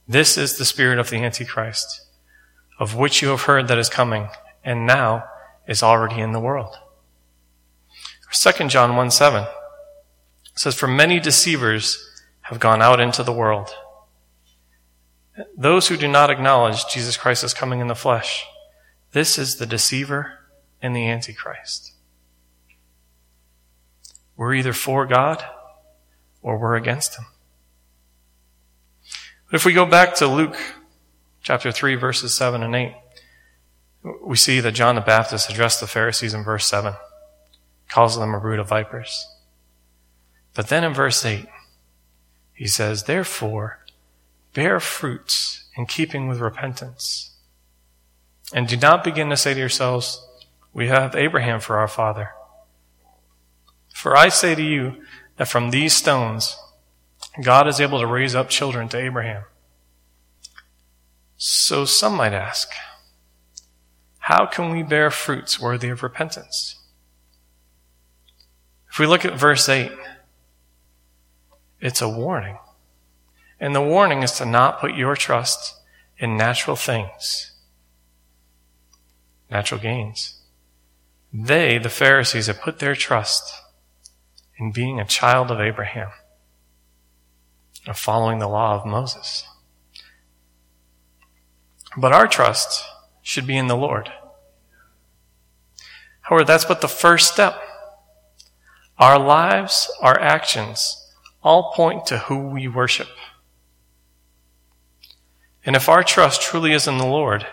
This 0.08 0.36
is 0.36 0.58
the 0.58 0.66
spirit 0.66 0.98
of 0.98 1.12
the 1.12 1.18
Antichrist, 1.18 2.08
of 2.80 2.96
which 2.96 3.22
you 3.22 3.28
have 3.28 3.44
heard 3.44 3.68
that 3.68 3.78
is 3.78 3.90
coming, 3.90 4.30
and 4.64 4.88
now 4.88 5.26
is 5.68 5.84
already 5.84 6.20
in 6.20 6.32
the 6.32 6.40
world. 6.40 6.76
2 8.34 8.68
John 8.68 8.96
1 8.96 9.12
7 9.12 9.46
says, 10.56 10.74
For 10.74 10.88
many 10.88 11.20
deceivers 11.20 12.04
have 12.42 12.60
gone 12.60 12.82
out 12.82 13.00
into 13.00 13.22
the 13.22 13.32
world 13.32 13.76
those 15.56 15.88
who 15.88 15.98
do 15.98 16.08
not 16.08 16.30
acknowledge 16.30 16.88
Jesus 16.88 17.18
Christ 17.18 17.44
as 17.44 17.54
coming 17.54 17.80
in 17.80 17.88
the 17.88 17.96
flesh, 17.96 18.46
this 19.12 19.38
is 19.38 19.58
the 19.58 19.66
deceiver 19.66 20.40
and 20.82 20.96
the 20.96 21.08
antichrist. 21.08 21.94
We're 24.36 24.56
either 24.56 24.74
for 24.74 25.06
God 25.06 25.44
or 26.48 26.58
we're 26.58 26.78
against 26.78 27.20
him. 27.20 27.26
But 29.52 29.58
if 29.58 29.66
we 29.66 29.74
go 29.74 29.86
back 29.86 30.16
to 30.16 30.28
Luke 30.28 30.56
chapter 31.44 31.74
3 31.74 31.96
verses 31.96 32.34
7 32.34 32.64
and 32.64 32.74
8, 32.74 32.96
we 34.26 34.38
see 34.38 34.62
that 34.62 34.72
John 34.72 34.96
the 34.96 35.02
Baptist 35.02 35.50
addressed 35.50 35.82
the 35.82 35.88
Pharisees 35.88 36.34
in 36.34 36.46
verse 36.46 36.66
7, 36.66 36.94
calls 37.90 38.18
them 38.18 38.34
a 38.34 38.40
brood 38.40 38.60
of 38.60 38.70
vipers. 38.70 39.28
But 40.54 40.70
then 40.70 40.86
in 40.86 40.94
verse 40.94 41.26
8, 41.26 41.48
he 42.54 42.66
says, 42.66 43.04
Therefore, 43.04 43.86
bear 44.54 44.80
fruits 44.80 45.66
in 45.76 45.86
keeping 45.86 46.30
with 46.30 46.40
repentance. 46.40 47.36
And 48.54 48.70
do 48.70 48.78
not 48.78 49.04
begin 49.04 49.30
to 49.32 49.38
say 49.38 49.54
to 49.54 49.60
yourselves, 49.60 50.26
We 50.74 50.88
have 50.88 51.14
Abraham 51.14 51.60
for 51.60 51.78
our 51.78 51.90
father. 51.90 52.32
For 53.94 54.16
I 54.16 54.30
say 54.30 54.56
to 54.56 54.64
you 54.64 55.04
that 55.38 55.48
from 55.48 55.72
these 55.72 55.94
stones, 55.94 56.58
God 57.42 57.68
is 57.68 57.80
able 57.80 58.00
to 58.00 58.08
raise 58.08 58.36
up 58.36 58.50
children 58.50 58.90
to 58.90 58.98
Abraham. 58.98 59.44
So 61.38 61.86
some 61.86 62.16
might 62.16 62.34
ask, 62.34 62.70
how 64.20 64.46
can 64.48 64.72
we 64.72 64.84
bear 64.84 65.10
fruits 65.12 65.60
worthy 65.60 65.90
of 65.90 66.04
repentance? 66.04 66.80
If 68.92 69.00
we 69.00 69.06
look 69.06 69.24
at 69.24 69.40
verse 69.40 69.70
8, 69.70 69.92
it's 71.80 72.02
a 72.02 72.10
warning. 72.10 72.58
And 73.60 73.76
the 73.76 73.82
warning 73.82 74.24
is 74.24 74.32
to 74.34 74.46
not 74.46 74.80
put 74.80 74.96
your 74.96 75.16
trust 75.16 75.76
in 76.18 76.36
natural 76.36 76.76
things, 76.76 77.52
natural 79.52 79.80
gains. 79.80 80.42
They, 81.32 81.78
the 81.78 81.90
Pharisees, 81.90 82.48
have 82.48 82.62
put 82.62 82.80
their 82.80 82.96
trust 82.96 83.54
in 84.60 84.72
being 84.72 85.00
a 85.00 85.06
child 85.06 85.52
of 85.52 85.60
Abraham, 85.60 86.10
of 87.88 87.98
following 87.98 88.40
the 88.40 88.48
law 88.48 88.76
of 88.76 88.86
Moses. 88.86 89.48
But 91.96 92.14
our 92.14 92.28
trust 92.28 92.84
should 93.22 93.48
be 93.48 93.58
in 93.58 93.68
the 93.68 93.76
Lord. 93.76 94.12
However, 96.22 96.44
that's 96.44 96.66
but 96.66 96.82
the 96.82 96.88
first 96.88 97.32
step. 97.32 97.60
Our 98.98 99.20
lives, 99.20 99.92
our 100.02 100.20
actions, 100.20 101.08
all 101.44 101.72
point 101.74 102.06
to 102.08 102.18
who 102.18 102.50
we 102.50 102.68
worship. 102.68 103.08
And 105.66 105.76
if 105.76 105.88
our 105.90 106.04
trust 106.04 106.42
truly 106.42 106.74
is 106.74 106.88
in 106.88 106.98
the 106.98 107.06
Lord, 107.06 107.46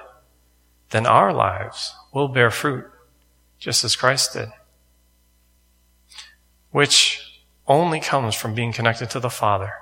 then 0.90 1.06
our 1.06 1.32
lives 1.32 1.94
will 2.12 2.28
bear 2.28 2.50
fruit, 2.50 2.84
just 3.58 3.84
as 3.84 3.96
Christ 3.96 4.32
did, 4.32 4.48
which 6.74 7.40
only 7.68 8.00
comes 8.00 8.34
from 8.34 8.52
being 8.52 8.72
connected 8.72 9.08
to 9.08 9.20
the 9.20 9.30
Father 9.30 9.74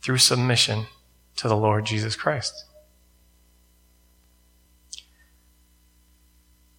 through 0.00 0.16
submission 0.16 0.86
to 1.34 1.48
the 1.48 1.56
Lord 1.56 1.84
Jesus 1.84 2.14
Christ. 2.14 2.66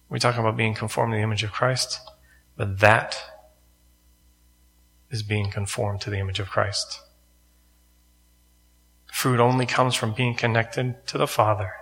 We 0.08 0.18
talk 0.18 0.38
about 0.38 0.56
being 0.56 0.72
conformed 0.72 1.12
to 1.12 1.18
the 1.18 1.22
image 1.22 1.42
of 1.42 1.52
Christ, 1.52 2.00
but 2.56 2.80
that 2.80 3.22
is 5.10 5.22
being 5.22 5.50
conformed 5.50 6.00
to 6.00 6.08
the 6.08 6.18
image 6.18 6.40
of 6.40 6.48
Christ. 6.48 7.02
Fruit 9.12 9.38
only 9.38 9.66
comes 9.66 9.94
from 9.94 10.14
being 10.14 10.34
connected 10.34 11.06
to 11.08 11.18
the 11.18 11.26
Father 11.26 11.72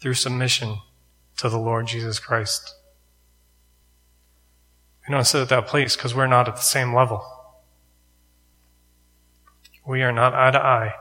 through 0.00 0.14
submission 0.14 0.78
to 1.36 1.50
the 1.50 1.58
Lord 1.58 1.86
Jesus 1.88 2.18
Christ. 2.18 2.76
We 5.06 5.12
don't 5.12 5.24
sit 5.24 5.42
at 5.42 5.48
that 5.48 5.66
place 5.66 5.96
because 5.96 6.14
we're 6.14 6.26
not 6.26 6.48
at 6.48 6.56
the 6.56 6.62
same 6.62 6.94
level. 6.94 7.24
We 9.86 10.02
are 10.02 10.12
not 10.12 10.34
eye 10.34 10.52
to 10.52 10.62
eye. 10.62 10.94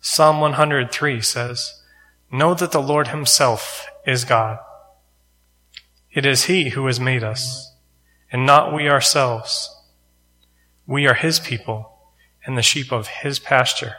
Psalm 0.00 0.40
103 0.40 1.20
says, 1.20 1.82
Know 2.30 2.54
that 2.54 2.72
the 2.72 2.82
Lord 2.82 3.08
Himself 3.08 3.86
is 4.06 4.24
God. 4.24 4.58
It 6.12 6.26
is 6.26 6.44
He 6.44 6.70
who 6.70 6.86
has 6.86 7.00
made 7.00 7.24
us, 7.24 7.72
and 8.30 8.44
not 8.44 8.74
we 8.74 8.88
ourselves. 8.88 9.74
We 10.86 11.06
are 11.06 11.14
His 11.14 11.40
people 11.40 11.96
and 12.46 12.56
the 12.56 12.62
sheep 12.62 12.92
of 12.92 13.08
his 13.08 13.38
pasture. 13.38 13.96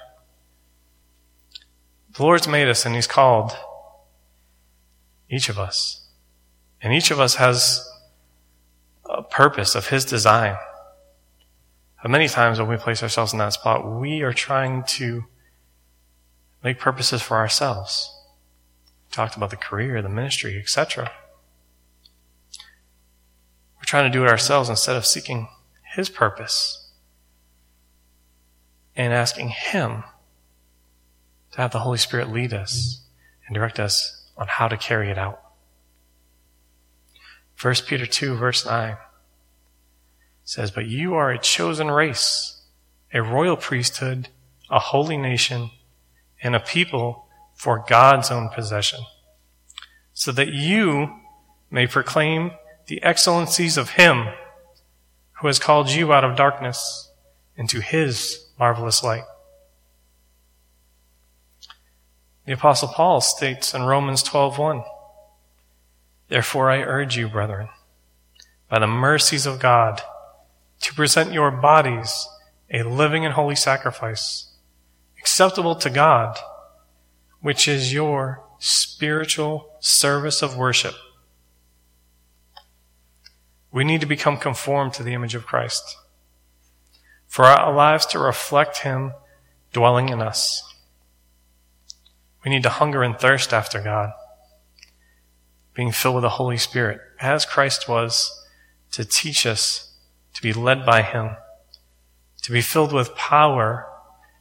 The 2.16 2.24
Lord's 2.24 2.48
made 2.48 2.70
us 2.70 2.86
and 2.86 2.96
he's 2.96 3.06
called 3.06 3.56
each 5.30 5.50
of 5.50 5.60
us. 5.60 6.07
And 6.82 6.94
each 6.94 7.12
of 7.12 7.20
us 7.20 7.36
has 7.36 7.90
a 9.06 9.24
purpose 9.24 9.76
of 9.76 9.88
his 9.88 10.06
design. 10.06 10.58
Many 12.06 12.28
times 12.30 12.60
when 12.60 12.70
we 12.70 12.78
place 12.78 13.04
ourselves 13.04 13.34
in 13.34 13.40
that 13.40 13.54
spot, 13.54 13.86
we 13.86 14.22
are 14.22 14.32
trying 14.32 14.84
to 14.84 15.26
make 16.64 16.80
purposes 16.80 17.22
for 17.22 17.38
ourselves. 17.38 18.14
We 19.10 19.14
talked 19.14 19.36
about 19.36 19.50
the 19.50 19.58
career, 19.58 20.02
the 20.02 20.08
ministry, 20.08 20.58
etc. 20.58 21.12
We're 23.78 23.84
trying 23.86 24.10
to 24.10 24.18
do 24.18 24.24
it 24.24 24.30
ourselves 24.30 24.70
instead 24.70 24.96
of 24.96 25.06
seeking 25.06 25.50
his 25.96 26.10
purpose 26.10 26.88
and 28.98 29.14
asking 29.14 29.50
Him 29.50 30.04
to 31.52 31.58
have 31.62 31.72
the 31.72 31.80
Holy 31.80 32.00
Spirit 32.00 32.30
lead 32.30 32.54
us 32.54 33.02
and 33.46 33.56
direct 33.56 33.80
us 33.80 34.26
on 34.36 34.48
how 34.48 34.68
to 34.68 34.76
carry 34.76 35.10
it 35.10 35.18
out. 35.18 35.42
1 37.62 37.74
Peter 37.88 38.06
2, 38.06 38.36
verse 38.36 38.66
9 38.66 38.98
says, 40.44 40.70
But 40.70 40.86
you 40.86 41.16
are 41.16 41.32
a 41.32 41.40
chosen 41.40 41.90
race, 41.90 42.62
a 43.14 43.22
royal 43.22 43.58
priesthood, 43.58 44.30
a 44.70 44.80
holy 44.80 45.18
nation, 45.18 45.72
and 46.42 46.56
a 46.56 46.60
people 46.60 47.26
for 47.56 47.84
God's 47.88 48.30
own 48.30 48.50
possession, 48.50 49.00
so 50.14 50.32
that 50.32 50.50
you 50.50 51.10
may 51.72 51.88
proclaim 51.88 52.52
the 52.86 53.02
excellencies 53.02 53.76
of 53.76 53.92
Him 53.92 54.28
who 55.40 55.48
has 55.48 55.60
called 55.60 55.90
you 55.90 56.14
out 56.14 56.24
of 56.24 56.38
darkness 56.38 57.12
into 57.56 57.82
His 57.82 58.48
marvelous 58.60 59.04
light. 59.04 59.24
The 62.46 62.54
apostle 62.54 62.88
Paul 62.88 63.20
states 63.20 63.74
in 63.74 63.84
Romans 63.84 64.24
12:1, 64.24 64.86
Therefore 66.28 66.70
I 66.70 66.82
urge 66.82 67.18
you, 67.18 67.28
brethren, 67.28 67.70
by 68.70 68.80
the 68.80 68.88
mercies 68.88 69.46
of 69.46 69.60
God, 69.60 70.02
to 70.82 70.94
present 70.94 71.34
your 71.34 71.52
bodies 71.52 72.28
a 72.72 72.84
living 72.84 73.26
and 73.26 73.34
holy 73.34 73.56
sacrifice, 73.56 74.52
acceptable 75.20 75.76
to 75.76 75.90
God, 75.90 76.38
which 77.42 77.68
is 77.68 77.94
your 77.94 78.44
spiritual 78.60 79.76
service 79.80 80.42
of 80.42 80.58
worship. 80.58 80.96
We 83.72 83.84
need 83.84 84.02
to 84.02 84.08
become 84.08 84.38
conformed 84.38 84.94
to 84.94 85.04
the 85.04 85.14
image 85.14 85.36
of 85.36 85.46
Christ. 85.46 85.98
For 87.28 87.46
our 87.46 87.74
lives 87.74 88.06
to 88.08 88.20
reflect 88.20 88.80
Him 88.80 89.14
dwelling 89.72 90.10
in 90.10 90.22
us. 90.22 90.64
We 92.44 92.52
need 92.52 92.64
to 92.64 92.70
hunger 92.70 93.04
and 93.04 93.18
thirst 93.20 93.54
after 93.54 93.82
God, 93.82 94.12
being 95.78 95.92
filled 95.92 96.16
with 96.16 96.24
the 96.24 96.30
Holy 96.30 96.58
Spirit, 96.58 97.00
as 97.22 97.46
Christ 97.46 97.88
was, 97.88 98.44
to 98.92 99.06
teach 99.06 99.46
us 99.46 99.94
to 100.34 100.42
be 100.42 100.52
led 100.52 100.84
by 100.84 101.04
Him, 101.04 101.38
to 102.42 102.52
be 102.52 102.62
filled 102.62 102.92
with 102.92 103.14
power, 103.14 103.88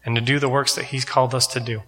and 0.03 0.17
to 0.17 0.23
do 0.23 0.39
the 0.39 0.49
works 0.49 0.75
that 0.75 0.87
He's 0.87 1.05
called 1.05 1.35
us 1.35 1.47
to 1.49 1.61
do. 1.61 1.83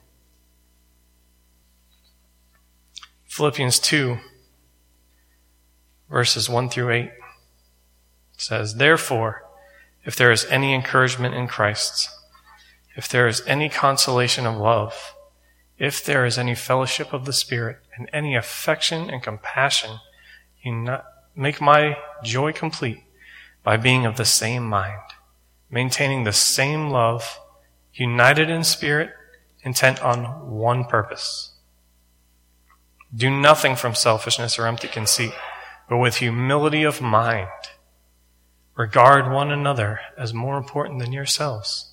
Philippians 3.25 3.79
2, 3.79 4.19
verses 6.11 6.51
1 6.51 6.69
through 6.69 6.91
8 6.91 7.11
says, 8.37 8.75
Therefore, 8.75 9.45
if 10.05 10.15
there 10.15 10.31
is 10.31 10.45
any 10.51 10.75
encouragement 10.75 11.35
in 11.35 11.49
Christ, 11.49 12.11
if 12.97 13.09
there 13.09 13.27
is 13.27 13.43
any 13.47 13.71
consolation 13.71 14.45
of 14.45 14.59
love, 14.59 15.15
if 15.79 16.05
there 16.05 16.25
is 16.25 16.39
any 16.39 16.55
fellowship 16.55 17.13
of 17.13 17.25
the 17.25 17.33
Spirit, 17.33 17.79
and 17.97 18.09
any 18.13 18.35
affection 18.37 19.11
and 19.11 19.23
compassion, 19.23 19.99
you 20.63 20.73
not, 20.73 21.05
make 21.35 21.61
my 21.61 21.97
joy 22.23 22.53
complete 22.53 23.03
by 23.63 23.77
being 23.77 24.07
of 24.07 24.17
the 24.17 24.25
same 24.25 24.65
mind, 24.65 25.03
maintaining 25.71 26.25
the 26.25 26.33
same 26.33 26.91
love, 26.91 27.39
united 27.93 28.49
in 28.49 28.65
spirit, 28.65 29.11
intent 29.63 30.03
on 30.03 30.51
one 30.51 30.85
purpose. 30.85 31.53
Do 33.15 33.31
nothing 33.31 33.75
from 33.75 33.95
selfishness 33.95 34.59
or 34.59 34.67
empty 34.67 34.89
conceit, 34.89 35.33
but 35.89 35.99
with 35.99 36.17
humility 36.17 36.85
of 36.85 37.01
mind. 37.01 37.49
Regard 38.77 39.33
one 39.33 39.51
another 39.51 40.01
as 40.17 40.33
more 40.33 40.57
important 40.57 41.01
than 41.01 41.13
yourselves. 41.13 41.93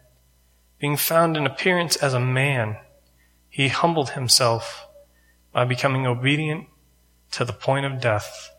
being 0.81 0.97
found 0.97 1.37
in 1.37 1.45
appearance 1.45 1.95
as 1.97 2.15
a 2.15 2.19
man, 2.19 2.75
he 3.47 3.67
humbled 3.67 4.09
himself 4.09 4.87
by 5.53 5.63
becoming 5.63 6.07
obedient 6.07 6.67
to 7.29 7.45
the 7.45 7.53
point 7.53 7.85
of 7.85 8.01
death, 8.01 8.49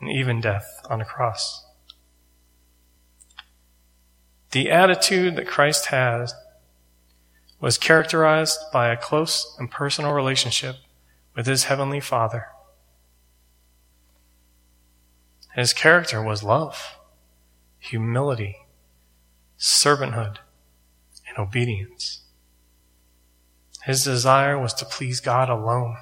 and 0.00 0.10
even 0.10 0.40
death 0.40 0.84
on 0.90 1.00
a 1.00 1.04
cross. 1.04 1.64
The 4.50 4.68
attitude 4.68 5.36
that 5.36 5.46
Christ 5.46 5.86
had 5.86 6.26
was 7.60 7.78
characterized 7.78 8.58
by 8.72 8.88
a 8.88 8.96
close 8.96 9.54
and 9.56 9.70
personal 9.70 10.12
relationship 10.12 10.76
with 11.36 11.46
his 11.46 11.64
heavenly 11.64 12.00
Father. 12.00 12.48
His 15.54 15.72
character 15.72 16.20
was 16.20 16.42
love, 16.42 16.98
humility, 17.78 18.56
servanthood, 19.56 20.38
and 21.34 21.46
obedience. 21.46 22.22
His 23.84 24.04
desire 24.04 24.58
was 24.58 24.72
to 24.74 24.84
please 24.84 25.20
God 25.20 25.48
alone. 25.50 25.96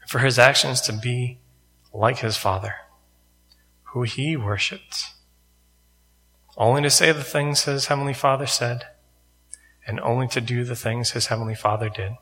And 0.00 0.10
for 0.10 0.20
his 0.20 0.38
actions 0.38 0.80
to 0.82 0.92
be 0.92 1.38
like 1.92 2.18
his 2.18 2.36
Father, 2.36 2.74
who 3.92 4.02
he 4.02 4.36
worshiped. 4.36 5.10
Only 6.56 6.82
to 6.82 6.90
say 6.90 7.12
the 7.12 7.24
things 7.24 7.64
his 7.64 7.86
Heavenly 7.86 8.14
Father 8.14 8.46
said, 8.46 8.86
and 9.86 10.00
only 10.00 10.26
to 10.28 10.40
do 10.40 10.64
the 10.64 10.76
things 10.76 11.10
his 11.10 11.26
Heavenly 11.26 11.54
Father 11.54 11.88
did. 11.88 12.12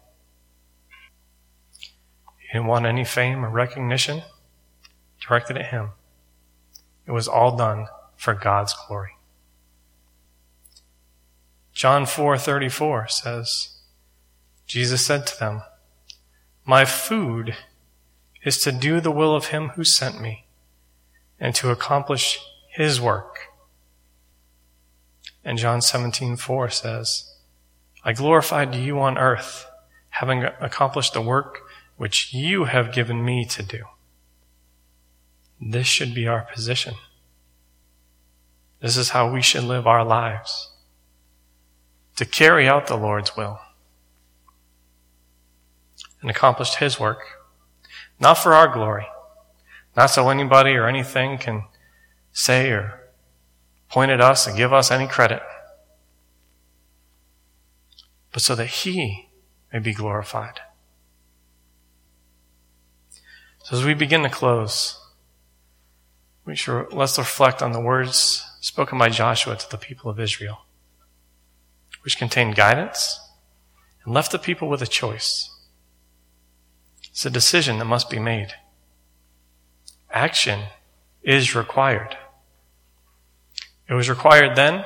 He 2.39 2.49
didn't 2.53 2.67
want 2.67 2.87
any 2.87 3.05
fame 3.05 3.45
or 3.45 3.51
recognition 3.51 4.23
directed 5.21 5.57
at 5.57 5.67
him. 5.67 5.91
It 7.07 7.13
was 7.13 7.29
all 7.29 7.57
done 7.57 7.87
for 8.17 8.35
God's 8.35 8.75
glory. 8.75 9.13
John 11.83 12.05
4:34 12.05 13.11
says, 13.11 13.79
Jesus 14.69 15.05
said 15.05 15.27
to 15.27 15.37
them, 15.37 15.65
"My 16.65 16.85
food 16.85 17.57
is 18.45 18.59
to 18.59 18.71
do 18.71 19.01
the 19.01 19.11
will 19.11 19.35
of 19.35 19.47
him 19.47 19.71
who 19.71 19.83
sent 19.83 20.21
me 20.21 20.47
and 21.41 21.57
to 21.57 21.73
accomplish 21.73 22.39
his 22.69 23.01
work." 23.01 23.49
And 25.43 25.59
John 25.59 25.81
17:4 25.81 26.71
says, 26.71 27.35
"I 28.05 28.13
glorified 28.13 28.77
you 28.77 29.01
on 29.01 29.19
earth, 29.19 29.67
having 30.11 30.45
accomplished 30.45 31.15
the 31.15 31.21
work 31.21 31.63
which 31.97 32.33
you 32.33 32.67
have 32.67 32.93
given 32.95 33.25
me 33.25 33.45
to 33.47 33.63
do." 33.65 33.89
This 35.61 35.89
should 35.89 36.15
be 36.15 36.29
our 36.29 36.43
position. 36.43 36.95
This 38.79 38.97
is 38.97 39.11
how 39.11 39.29
we 39.29 39.43
should 39.43 39.65
live 39.65 39.89
our 39.89 40.05
lives 40.05 40.72
to 42.17 42.25
carry 42.25 42.69
out 42.69 42.87
the 42.87 42.97
Lord's 42.97 43.37
will 43.37 43.59
and 46.21 46.31
accomplished 46.31 46.77
His 46.77 47.01
work, 47.01 47.21
not 48.21 48.35
for 48.35 48.55
our 48.55 48.69
glory, 48.69 49.07
not 49.97 50.07
so 50.07 50.29
anybody 50.29 50.73
or 50.73 50.87
anything 50.87 51.39
can 51.39 51.65
say 52.33 52.71
or 52.71 53.09
point 53.89 54.11
at 54.11 54.21
us 54.21 54.47
and 54.47 54.57
give 54.57 54.73
us 54.73 54.91
any 54.91 55.07
credit, 55.07 55.43
but 58.33 58.43
so 58.43 58.55
that 58.55 58.67
He 58.67 59.29
may 59.73 59.79
be 59.79 59.93
glorified. 59.93 60.61
So 63.65 63.77
as 63.77 63.85
we 63.85 63.95
begin 63.95 64.23
to 64.23 64.29
close, 64.29 64.99
we 66.45 66.57
let's 66.93 67.19
reflect 67.19 67.63
on 67.63 67.73
the 67.73 67.81
words 67.81 68.45
spoken 68.61 68.99
by 68.99 69.09
Joshua 69.09 69.57
to 69.57 69.71
the 69.71 69.77
people 69.77 70.11
of 70.11 70.19
Israel 70.19 70.63
which 72.03 72.19
contained 72.19 72.57
guidance 72.57 73.21
and 74.05 74.15
left 74.15 74.33
the 74.33 74.39
people 74.39 74.69
with 74.69 74.83
a 74.83 74.87
choice. 74.87 75.51
It's 77.11 77.27
a 77.27 77.31
decision 77.31 77.79
that 77.79 77.85
must 77.85 78.11
be 78.11 78.19
made. 78.19 78.55
Action 80.11 80.65
is 81.23 81.55
required. 81.55 82.17
It 83.89 83.95
was 83.95 84.09
required 84.09 84.57
then, 84.57 84.85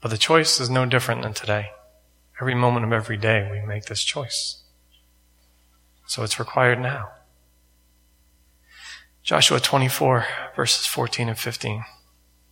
but 0.00 0.10
the 0.10 0.18
choice 0.18 0.60
is 0.60 0.70
no 0.70 0.86
different 0.86 1.22
than 1.22 1.34
today. 1.34 1.70
Every 2.40 2.54
moment 2.54 2.86
of 2.86 2.92
every 2.92 3.16
day 3.16 3.48
we 3.50 3.66
make 3.66 3.84
this 3.84 4.02
choice. 4.02 4.62
So 6.06 6.22
it's 6.24 6.38
required 6.38 6.80
now. 6.80 7.10
Joshua 9.22 9.60
24 9.60 10.26
verses 10.56 10.86
14 10.86 11.28
and 11.28 11.38
15 11.38 11.84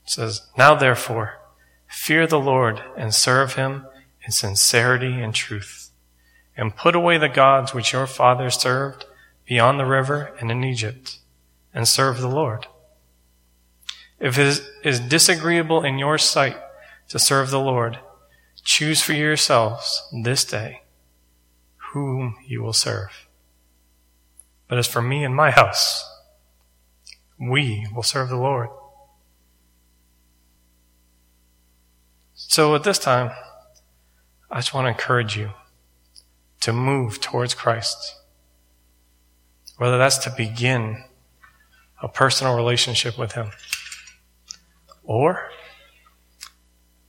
says, 0.04 0.46
Now 0.56 0.74
therefore, 0.74 1.40
Fear 1.88 2.26
the 2.26 2.38
Lord 2.38 2.82
and 2.96 3.14
serve 3.14 3.54
him 3.54 3.86
in 4.24 4.32
sincerity 4.32 5.20
and 5.20 5.34
truth. 5.34 5.90
And 6.56 6.76
put 6.76 6.94
away 6.94 7.18
the 7.18 7.28
gods 7.28 7.72
which 7.72 7.92
your 7.92 8.06
fathers 8.06 8.56
served 8.56 9.06
beyond 9.46 9.80
the 9.80 9.86
river 9.86 10.34
and 10.40 10.50
in 10.50 10.62
Egypt, 10.62 11.18
and 11.72 11.88
serve 11.88 12.20
the 12.20 12.28
Lord. 12.28 12.66
If 14.20 14.38
it 14.38 14.60
is 14.84 15.00
disagreeable 15.00 15.84
in 15.84 15.98
your 15.98 16.18
sight 16.18 16.56
to 17.08 17.18
serve 17.18 17.50
the 17.50 17.60
Lord, 17.60 17.98
choose 18.62 19.00
for 19.00 19.14
yourselves 19.14 20.02
this 20.22 20.44
day 20.44 20.82
whom 21.92 22.36
you 22.46 22.62
will 22.62 22.74
serve. 22.74 23.26
But 24.66 24.76
as 24.76 24.86
for 24.86 25.00
me 25.00 25.24
and 25.24 25.34
my 25.34 25.50
house, 25.50 26.04
we 27.40 27.86
will 27.94 28.02
serve 28.02 28.28
the 28.28 28.36
Lord. 28.36 28.68
So 32.40 32.76
at 32.76 32.84
this 32.84 33.00
time, 33.00 33.32
I 34.48 34.60
just 34.60 34.72
want 34.72 34.84
to 34.84 34.90
encourage 34.90 35.36
you 35.36 35.50
to 36.60 36.72
move 36.72 37.20
towards 37.20 37.52
Christ. 37.52 38.14
Whether 39.76 39.98
that's 39.98 40.18
to 40.18 40.30
begin 40.30 41.02
a 42.00 42.06
personal 42.06 42.54
relationship 42.54 43.18
with 43.18 43.32
Him, 43.32 43.50
or 45.02 45.50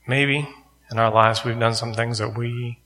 maybe 0.08 0.50
in 0.89 0.98
our 0.98 1.12
lives 1.13 1.44
we've 1.44 1.60
done 1.60 1.76
some 1.76 1.94
things 1.94 2.18
that 2.18 2.36
we 2.36 2.80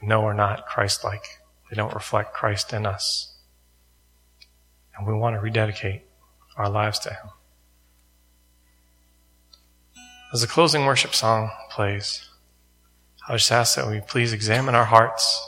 know 0.00 0.24
are 0.24 0.32
not 0.32 0.66
Christ 0.66 1.02
like. 1.02 1.24
They 1.68 1.76
don't 1.76 1.92
reflect 1.92 2.34
Christ 2.34 2.72
in 2.72 2.86
us. 2.86 3.34
And 4.96 5.08
we 5.08 5.14
want 5.14 5.34
to 5.34 5.40
rededicate 5.40 6.02
our 6.56 6.70
lives 6.70 7.00
to 7.00 7.10
Him. 7.10 7.30
As 10.32 10.42
the 10.42 10.46
closing 10.46 10.86
worship 10.86 11.12
song 11.12 11.50
plays, 11.70 12.28
I 13.28 13.32
just 13.32 13.50
ask 13.50 13.74
that 13.74 13.88
we 13.88 14.00
please 14.00 14.32
examine 14.32 14.76
our 14.76 14.84
hearts, 14.84 15.44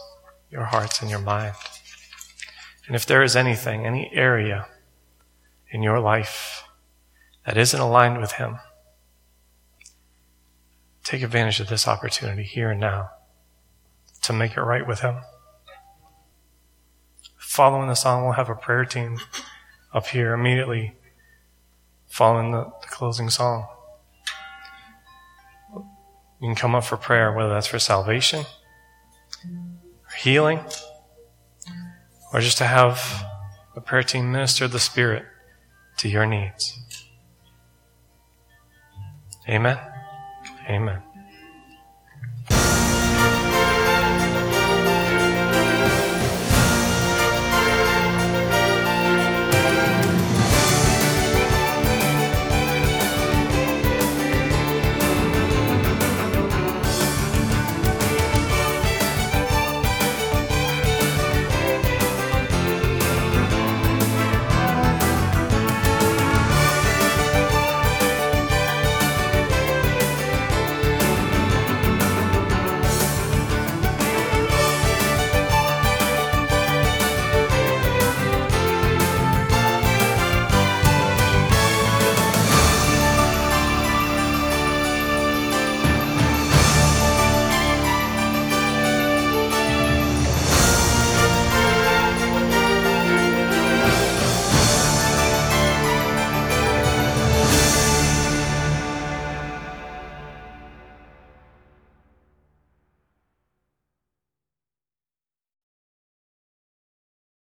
your 0.51 0.65
hearts 0.65 1.01
and 1.01 1.09
your 1.09 1.21
mind. 1.21 1.55
And 2.89 2.97
if 2.97 3.07
there 3.07 3.23
is 3.23 3.37
anything, 3.37 3.87
any 3.87 4.11
area 4.13 4.67
in 5.71 5.85
your 5.85 6.01
life 6.01 6.65
that 7.47 7.57
isn't 7.57 7.79
aligned 7.79 8.21
with 8.21 8.33
Him, 8.33 8.59
take 11.05 11.23
advantage 11.23 11.61
of 11.61 11.69
this 11.69 11.87
opportunity 11.87 12.43
here 12.43 12.73
and 12.73 12.81
now 12.81 13.11
to 14.23 14.33
make 14.33 14.57
it 14.57 14.63
right 14.63 14.87
with 14.87 14.99
Him. 14.99 15.19
Following 17.39 17.87
the 17.87 17.95
song, 17.95 18.25
we'll 18.25 18.33
have 18.33 18.51
a 18.51 18.57
prayer 18.57 18.85
team 18.85 19.21
up 19.95 20.09
here 20.09 20.33
immediately 20.33 20.97
following 22.09 22.51
the, 22.51 22.65
the 22.65 22.89
closing 22.89 23.31
song. 23.31 23.69
You 26.43 26.49
can 26.49 26.57
come 26.57 26.75
up 26.75 26.83
for 26.83 26.97
prayer, 26.97 27.33
whether 27.33 27.55
that's 27.55 27.69
for 27.69 27.79
salvation, 27.79 28.45
or 29.45 30.17
healing, 30.19 30.59
or 32.33 32.41
just 32.41 32.59
to 32.59 32.65
have 32.65 33.25
the 33.77 33.81
prayer 33.81 34.03
team 34.03 34.33
minister 34.33 34.67
the 34.67 34.81
Spirit 34.81 35.25
to 35.99 36.09
your 36.09 36.27
needs. 36.27 36.77
Amen. 39.49 39.79
Amen. 40.69 41.12